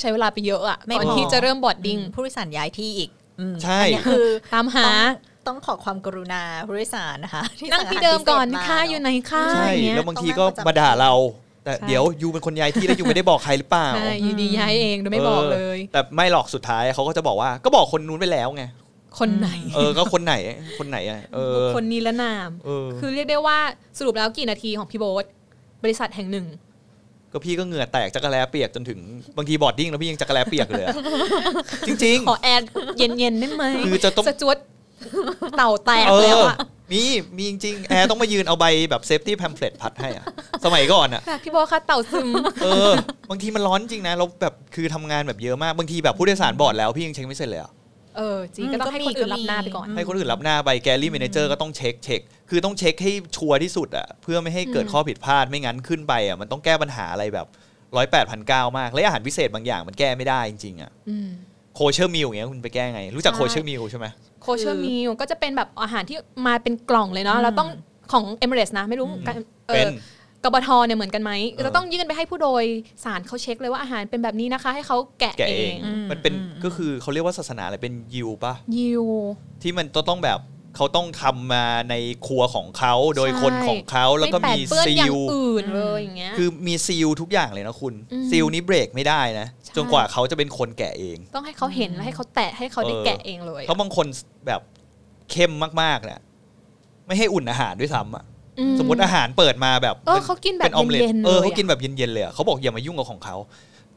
[0.00, 3.10] ใช้เวลาไปเยอะอะไม่ก่อนพอที่จะเริ่มบอร์ดดิ้งผู้โดยสารย้ายที่อีก
[3.40, 4.98] อืมใช่อันนี้คือตามหาต้อง
[5.46, 11.12] ต้องขอความกรุณาผู้โดยสารนะคะนั่งที่เดิมก่อนสั่งาหารพิเศษค่ะมาอยู่ไหนค่ะใช่อย่างเงี้ยแล้วบางทีก็มาด่าเรา
[11.64, 18.64] แต่ใช่เดี๋ยวยูเป็นคนย้ายที่แล้วยูไม่ได้บอกใครหรือเปล่าใช่อยู่ดีย้ายเองโดยไม่บอกเลย แต่ไม่หรอกสุดท้ายเขาก็จะบอกว่าก็บอกคนนู้นไปแล้วไง
[19.18, 20.34] คนไหน เออ ก็คนไหน
[20.78, 23.58] คนไหนอะ เออ คนนี้ละนามเออคือเรียกได้ว่า
[23.98, 25.24] สรุปแล้วกี่นาทีของพี่โบ๊ท
[25.84, 26.46] บริษัทแห่งหนึ่ง
[27.32, 28.98] ก็พี่ก็เหงื่อแตกจักแร้เปียกจนถึง
[29.36, 30.94] บางที boarding แล้วพี่ยังจักแร้เปียกเลยอะ
[31.86, 32.66] จริง ขอแอร์
[32.98, 34.56] เย็นๆได้ไหมคือจะต้อง สจวด
[35.56, 36.56] เต่าแตๆกเอแล้วอ อะ
[36.92, 37.02] มี
[37.36, 40.24] มีจริงๆแอร์ต้องมายืนเอาใบแบบเซฟตี้แพมเ l ลตพัดให้อะ
[40.64, 42.28] สมัยก่อนอะค่ะพี่โบ๊ทคะเต่าซึม
[42.62, 42.92] เออ
[43.30, 47.72] บางทีมันร้อนจริงนะเราแบบคือทำงานแบบเยอะมากบางทีแบบผู้โดยสารบอร์ดแล้วพี่ยังเช็คไม่เสร็จเลยอะ
[48.16, 57.46] เออจริงก็ต้องให้คนอื่นรับหน้าไปก่อน ให้คนอื่นรับหน้าไป galley manager ก็ต้องเช็คเช็คคือต้องเช็คให้ชัวร์ที่สุดอะเพื่อไม่ให้เกิดอืมข้อผิดพลาดไม่งั้นขึ้นไปอะมันต้องแก้ปัญหาอะไรแบบ
[57.96, 61.28] ร้อยแปดพันเก้ามากและอาหารพิเศษบางอย่างมันแก้ไม่ได้จริงๆอะอืม
[61.74, 64.06] kosher meal อย่างเงี้ยคุณไปแก้ไง รู้จักใช่ kosher meal ใช่ไหม
[64.42, 67.68] kosher mealก็จะเป็นแบบอาหารที่มาเป็นกล่องเลยเนาะแล้วต้อง
[68.12, 69.36] ของเอเมเรสนะไม่รู้กัน
[69.68, 69.90] เอเป็นอ
[70.44, 72.64] กบทเนี่ยเหมือนกันไหมเออจะต้องยื่นไปให้ผู้โดย
[73.04, 75.74] สารเขาเช็คเลยว่าอาหารเป็นแบบนี้นะคะ ให้เขาแกะแกะเอเอง
[76.06, 76.34] งมันเป็น
[76.64, 79.04] ก็คือเขาเรียกว่าศาสนาอะไรเป็นยิวปะยิว
[79.62, 80.40] ที่มันต้องแบบ
[80.76, 81.94] เขาต้องทำมาใน
[82.26, 94.06] ครัวของเขาโดยใช่คนของเขาแล้วก็ไแปมีดเปื้อนซีอย่างลอื่นเลยอย่างเงี้ยคือมีซีลทุกอย่างเลยนะคุณอืมซีลนี้เบรกไม่ได้นะใช่จนกว่าเขาจะเป็นคนแกะเอง ต้องให้เขาเห็นแล้วให้เขาแตะให้เขาได้เออแกะเองเลยเพราะบางคน
[94.46, 94.60] แบบ
[95.30, 96.20] เข้มมากๆเนี่ย
[97.06, 98.37] ไม่ให้อุ่นอาหารด้วยซ้ำอะอื
[98.78, 103.36] สมมติอาหารเปิดมาแบบเออเขากินแบบเป็นออมเล็ตเย็นๆเออเลยเขาอะกินแบบเย็นๆเลยอะเขาบอกอย่ามายุ่งกับของเขา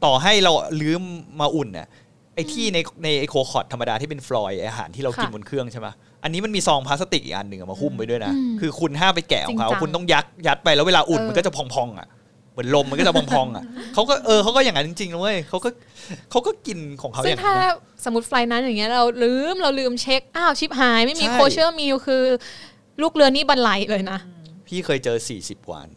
[0.04, 1.02] ต่อให้เราลืม
[1.40, 1.86] มาอุ่นเนี่ย
[2.34, 5.86] ไอ้ที่ในในไอโคคอร์ดธรรมดาที่เป็นฟลอยด์อาหารที่เรากินค่ะบนเครื่องใช่ไหม
[6.22, 12.08] อันนี้มันมีซองพลาสติกอีกอันหนึ่งอะมาหุ้มไปด้วยนะอืมคือคุณห้ามไปแกะของเขาจริงจังคุณต้องยัดยัดไปแล้วเวลาอุ่นเออมันก็จะพองๆอะ
[12.52, 15.68] เหมือนลมมันก็จะพองๆอะเขาก็เออเขาก็อย่างนั้นจริงๆนะเว้ยเขาก็
[16.30, 17.72] เขาก็กินของเขาอซึ่งย่างนั้ถ้านนะ
[18.04, 22.22] สมมติ flight นั้นอย่างเงี้ยเราลืมเราลืมเช็คอ้าวชิบหายไม่มีใช่ kosher meal คือ
[23.02, 24.18] ลูกเรือนี่บรรลัยเลยนะ
[24.74, 25.88] พี่เคยเจอ 40วัน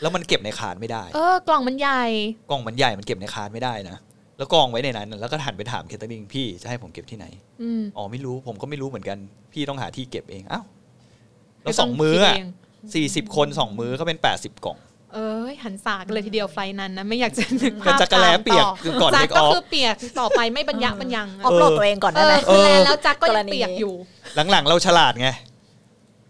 [0.00, 2.02] แล้วมันเก็บในคานไม่ได้ เออกล่องมันใหญ่
[2.50, 3.96] กล่องมันใหญ่มันเก็บในคานไม่ได้นะ
[4.38, 7.26] แล้วกองไว้ในนั้นแล้วก็หันไปถามเคทเตอริงพี่จะให้ผมเก็บที่ไหน
[7.62, 9.18] อืมอ๋อไม่รู้ผมก็ไม่รู้เหมือนกัน
[9.52, 10.64] พี่ต้องหาที่เก็บเองอ้าว
[11.62, 12.48] แล้วก็สต้องมื้อคิดอะเง
[12.94, 14.78] สี่สิบคนสองมื้อก็เป็นแปดสิบกล่อง
[15.14, 23.94] เอ้ยหันสากนเลยทีเดียวไฟล์นั้นนะไม่อยากจะนึกกระภาพจักรแล้ตามเปียกต่คือก่อนจัก take ก็ off คือเปียกต่อไปไม่บรรยะบรรยังออฟโหลดตัวเองก่อนเอได้ไหมอคือแล้วแล้วจักก็กยัรงณีเปียกอยู่
[24.50, 25.28] หลังๆเราฉลาดไง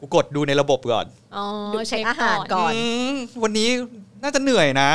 [0.06, 1.44] กูกดดูในระบบก่อนอ๋อ
[1.74, 2.80] ดูเช็คอาหารก่อนอื
[3.10, 3.68] มวันนี้
[4.22, 4.90] น่าจะเหนื่อยนะ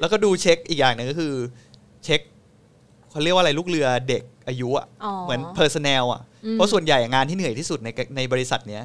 [0.00, 1.32] แล้วก็ดูเช็คอีกอย่างหนึ่งก็คือ
[2.04, 2.20] เช็ค
[3.10, 8.82] เขาเรียกว่าอะไรลูกเรือเด็กอายุอะอ๋อเหมือนเพอร์ซ n นลอะอืมเพราะส่วนใหญ่งานที่เหนื่อยที่สุดในในบริษัทเนี้ย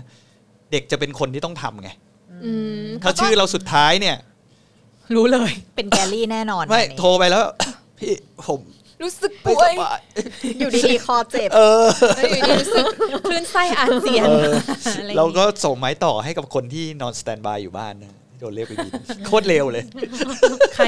[0.72, 1.90] เด็กจะเป็นคนที่ต้องทำไง
[2.46, 4.18] อืมถ้าชื่อเราสุดท้ายเนี่ย
[5.16, 7.44] รู้เลย เป็นแกลลี่แน่นอนไม่อันนี้โทรไปแล้ว
[7.98, 8.14] พี่
[8.48, 8.60] ผม
[9.02, 10.00] รู้สึกไม่ป่วสยบาย
[10.60, 11.86] อยู่ดีๆคอเจ็บเออ
[12.16, 12.86] แล้วอยู่ดีรู้สึก
[13.30, 14.54] คลื่นไส้อาเจียนเออ
[15.00, 18.92] อะไรอย่างงี้เราก็ส่งไม้ต่อให้กับคนที่นอน standby อยู่บ้านนะที่โดนเรียกไปบิน
[19.26, 19.84] โคตรเร็วเลย
[20.76, 20.86] ใคร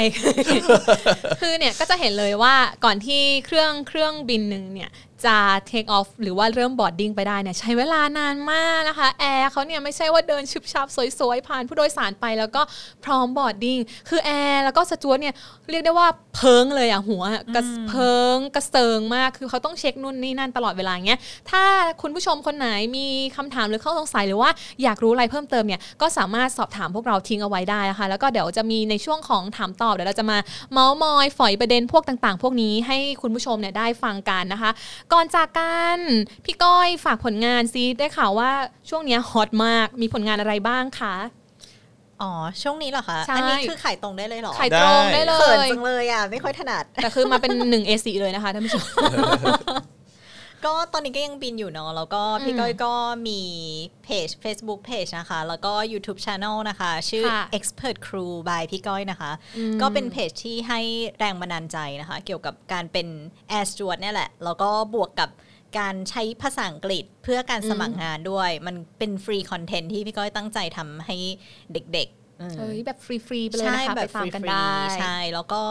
[1.42, 2.56] คือเนี่ยก็จะเห็นเลยว่า
[2.86, 4.90] ก่อนที่เครื่องเครื่องบินหนึ่งเนี่ย
[5.26, 5.38] จะ
[5.70, 10.88] take off หรือว่าเริ่ม boarding ไปได้เนี่ยใช้เวลานานมากนะคะแอร์เขาเนี่ยไม่ใช่ว่าเดินชุบชับ
[11.20, 12.62] สวยๆ ผ่านผู้โดยสารไปแล้วก็
[13.04, 15.36] พร้อม boarding คือแอร์แล้วก็สจ๊วตเนี่ย
[15.70, 17.24] เรียกได้ว่าเพิงเลยอะหัว
[17.56, 21.64] กระเพิงกระเซิงมากคือเขาต้องเช็คนู่นนี่นั่นตลอดเวลาอย่างเงี้ยถ้า
[22.02, 22.68] คุณผู้ชมคนไหน
[22.98, 24.50] มีคำถามหรือข้อสงสัยหรือว่า
[24.84, 30.38] อยากรู้อะไรเพิ่มเติมเนี่ยก็สามารถสอบถามพวกเราทิ้งเอาไว้ได้นะคะแล้วก็เดี๋ยวจะมีในช่วงของถามตอบเดี๋ยวเราจะมา
[30.72, 34.72] เมาส์มอยฝอยประเด็นพวกต่าง ๆ พวกนี้ให้คุณผู้ชมเนี่ยได้ฟังกันนะคะ
[35.14, 36.00] ก่อนจากกัน
[36.46, 38.52] พี่ก้อยฝากผลงานซิได้ข่าวว่า
[38.90, 41.16] ช่วงเนี้ยฮอตมากมีผลงานอะไรบ้างคะ
[42.22, 42.32] อ๋อ
[42.62, 48.84] ช่วงนี้เหรอคะใช่อันนี้คือขายตรงได้เลยเหรอ ขายตรงได้เลเขินยจังเลยอะ ไม่ค่อยถนัด แต่คือมาเป็นหนึ่ง A4 เลยนะคะท่านผู้ชม
[50.66, 52.94] ก็ตอนนี้ก็ยังบินอยู่เนาะแล้วก็พี่อืมก้อยก็
[53.28, 53.42] มี
[54.04, 60.80] เพจ Facebook Page นะคะ แล้วก็ YouTube Channel นะคะ ชื่อค่ะ Expert Crew by พี่ก้อยนะคะอืมก็เป็นเพจที่ให้
[61.20, 63.08] แรงบันดาลใจนะคะ เกี่ยวกับการเป็น
[63.52, 65.30] Air Steward เนี่ยแหละ แล้วก็บวกกับ
[65.80, 71.18] การใช้ภาษาอังกฤษเพื่อการสมัครงานด้วย มันเป็นฟรีคอนเทนต์ที่พี่ก้อยตั้งใจทำให้
[71.74, 72.19] เด็กๆอืม
[72.60, 75.62] เอ้ยแบบฟรีๆไปเลยใช่นะคะแบไปบตามกันฟรีได้ๆใช่แล้วก็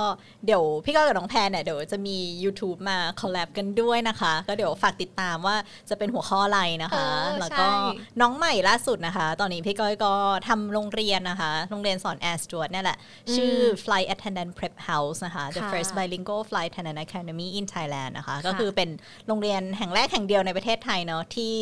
[0.47, 5.57] เดี๋ยวพี่ก้อยกับน้องแพนเนี่ยเดี๋ยวจะมี YouTube มา collab กันด้วยนะคะ ก็เดี๋ยวฝากติดตามว่า
[5.91, 7.75] จะเป็นหัวข้ออะไรนะคะเออแล้วก็ใช่
[8.21, 10.13] น้องใหม่ล่าสุดนะคะ ตอนนี้พี่ก้อยก็
[10.49, 12.99] ทำโรงเรียนนะคะ โรงเรียนสอน Air Steward เนี่ยแหละ
[13.35, 13.55] ชื่อ
[13.85, 18.37] Flight Attendant Prep House นะคะ The ค่ะ First Bilingual Flight Attendant Academy in Thailand นะคะ
[18.47, 18.89] ก็คือเป็น
[19.27, 21.53] โรงเรียนแห่งแรกแห่งเดียวในประเทศไทยเนาะที่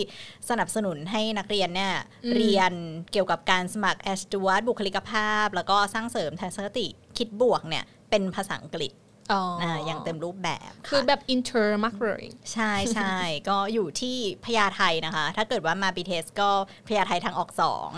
[0.50, 1.92] สนับสนุนให้นักเรียนเนี่ย
[2.24, 2.72] อืมเรียน
[3.12, 6.86] เกี่ยวกับการสมัคร Air Steward บุคลิกภาพ แล้วก็สร้างเสริมทัศนคติ
[7.18, 8.92] คิดบวกเนี่ยเป็นภาษาอังกฤษ
[9.32, 13.14] อ๋อออ่าอย่างเต็มรูปแบบ คือค่ะแบบอินเตอร์มากเลยใช่ใช่
[13.48, 16.50] ก็อยู่ที่พญาไทนะคะ ถ้าเกิดว่ามา BTS ก็
[16.88, 17.90] พญาไททางออกสอง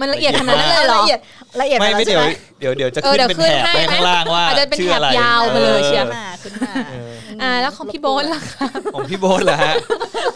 [0.00, 1.20] มันละเอียดขนาดนั้นเลยเหรอละเอียด
[1.60, 7.12] ละเอียดไม่ปไม่แล้วเดี๋ยวใช่หเดี๋ยวเดี๋ยวจะเออขึ้นเดี๋ยวเป็นขึ้นแถบให้ไปข้างล่างว่าอาจจะเป็นชื่ออะไรแถบยาวไปเลยเชียวขึ้นมาขึ้นมาเออ
[7.42, 9.74] อ่าแล้วของพี่โบ๊ทล่ะคะของพี่โบ๊ทเหรอฮะ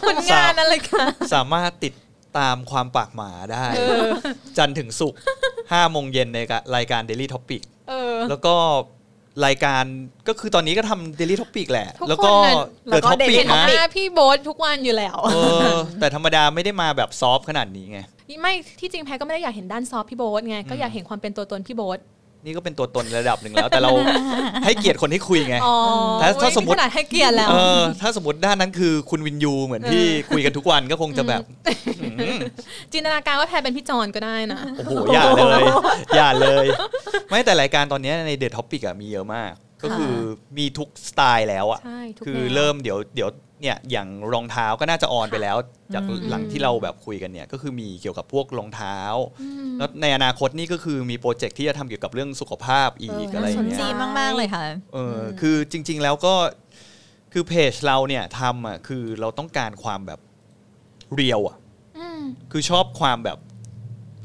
[0.07, 1.93] ผลงานอะไรคะสามารถติด
[2.39, 3.65] ตามความปากหมาได้
[4.57, 5.19] จันทร์ถึงศุกร์
[5.55, 6.39] 5โมงเย็นใน
[6.75, 8.55] รายการ Daily Topic เออแล้วก็
[9.45, 9.83] รายการ
[10.27, 15.37] ก็คือตอนนี้ก็ทำ Daily Topic แหละทุกคนแล้วก็น่ะ The แล้วก็ Topic Daily เห็นนะหน้าพี่โบ๊ททุกวันอยู่แล้วเอ
[15.73, 17.99] อแต่ธรรมดาไม่ได้มาแบบ soft ขนาดนี้ไง
[18.41, 21.99] ไม่ที่จริงแพรก็ไม่ได้อยากเห็นด้าน soft พี่โบ๊ทไง ก็อยากเห็นความเป็นตัวตนพี่โบ๊ท
[22.45, 23.91] นี่ก็เป็นตัวตนระดับหนึ่งแล้ว แต่เรา
[24.65, 25.75] ให้เกียรติคนที่คุยไงอ๋อ
[26.21, 31.41] ถ้าถ้าสมมุติขนาดให้เกียรติแล้วเออถ้าสมมติด้านนั้นคือคุณวินยูเหมือนที่คุยกันทุกวันก็คงจะแบบ
[32.01, 32.37] อืม
[32.93, 35.63] จินตนาการว่าแพรเป็นพี่จอนก็ได้นะโอ้โหอย่าเลย
[36.15, 36.65] อย่าเลย
[37.29, 39.51] ไม่แต่รายการตอนนี้ในเด t ท็อปิกอะมีเยอะมาก
[39.83, 40.13] ก็คือ
[40.57, 43.29] มีทุกสไตล์แล้วอะใช่ทุกคือแนวเริ่มเดี๋ยวเดี๋ยว
[43.63, 45.57] เนี่ยอย่างรองเท้าก็น่าจะ on ไปแล้ว
[45.93, 48.99] จากอืมหลังที่เราแบบคุยกันเนี่ยก็คือมีเกี่ยวกับพวกรองเท้า
[49.41, 56.33] อืมแล้วในอนาคตนี่ก็คือมีโปรเจกต์ที่จะทำเกี่ยวกับเรื่องสุขภาพอีเอกออะไรอย่างน่าสนเงี้ยใจดีมาก ๆ เลยค่ะเอออคือจริง ๆ แล้วก็
[57.33, 60.19] คือเพจเราเนี่ยทำอะคือเราต้องการความแบบ
[61.15, 61.57] real อะ
[61.97, 63.37] อืมคือชอบความแบบ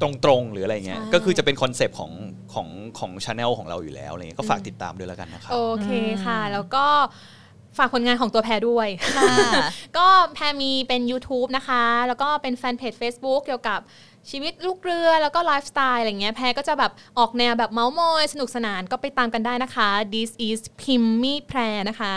[0.02, 0.10] ตร
[0.40, 2.12] งๆหรืออะไรเงี้ยใช่ก็คือจะเป็นคอนเซปต์ของ
[2.54, 2.68] ของ
[2.98, 5.88] ของ channel ของเราอยู่แล้วอะไรเงี้ยก็ฝากติดตามด้วยแล้วกันนะครับโอเค
[6.24, 6.84] ค่ะ แล้วก็
[7.78, 9.34] ฝากผลงานของตัวแพรด้วยค่ะ
[9.98, 13.80] ก็แพรมีเป็น YouTube นะคะ แล้วก็เป็นแฟนเพจ Facebook เกี่ยวกับ
[14.30, 21.58] ชีวิตลูกเรือแล้วก็ไลฟ์สไตล์อะไรเงี้ยแพรก็จะแบบออกแนวแบบเมาส์มอยสนุกสนานก็ไปตามกันได้นะคะ This is พิมมี่แพร
[21.88, 22.12] นะคะ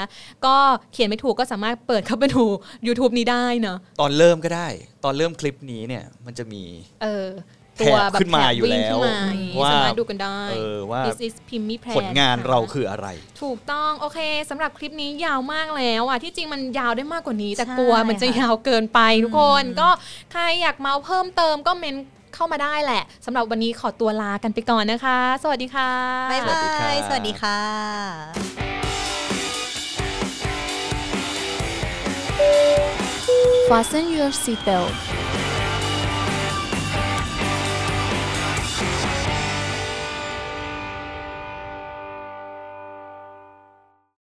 [0.46, 0.56] ก็
[0.94, 2.44] เขียนไม่ถูกก็สามารถเปิดเข้าไปดู
[2.88, 4.68] YouTube นี้ได้เนอะตอนเริ่มก็ได้
[5.04, 6.64] ตอนเริ่มคลิปนี้เนี่ยมันจะมี
[7.02, 13.08] เออแถบ ตัวแบบขึ้นมาอยู่แล้วถบงขึ้นมาอย่างงี้ว่าสามารถดูกันได้เออว่า This is พิมมี่แพรผลงานนะคะเราคืออะไร
[13.42, 14.20] ถูกต้องโอเค
[14.50, 19.90] สำหรับคลิปนี้ยาวมากแล้วอะที่จริงมันยาวได้มากกว่านี้ แต่ใช่กลัวมันจะค่ะยาวเกินไปทุกคนก็
[20.32, 21.98] ใครอยากเมาส์เพิ่มเติมก็เมน
[22.36, 25.92] เข้ามาได้แหละสำหรับวันนี้ขอตัวลากันไปก่อนนะคะ สวัสดีค่ะ
[26.32, 27.60] บ๊ายสวับาสดีครับยสวัสดีค่ะ
[33.70, 35.21] Fasten your seatbelt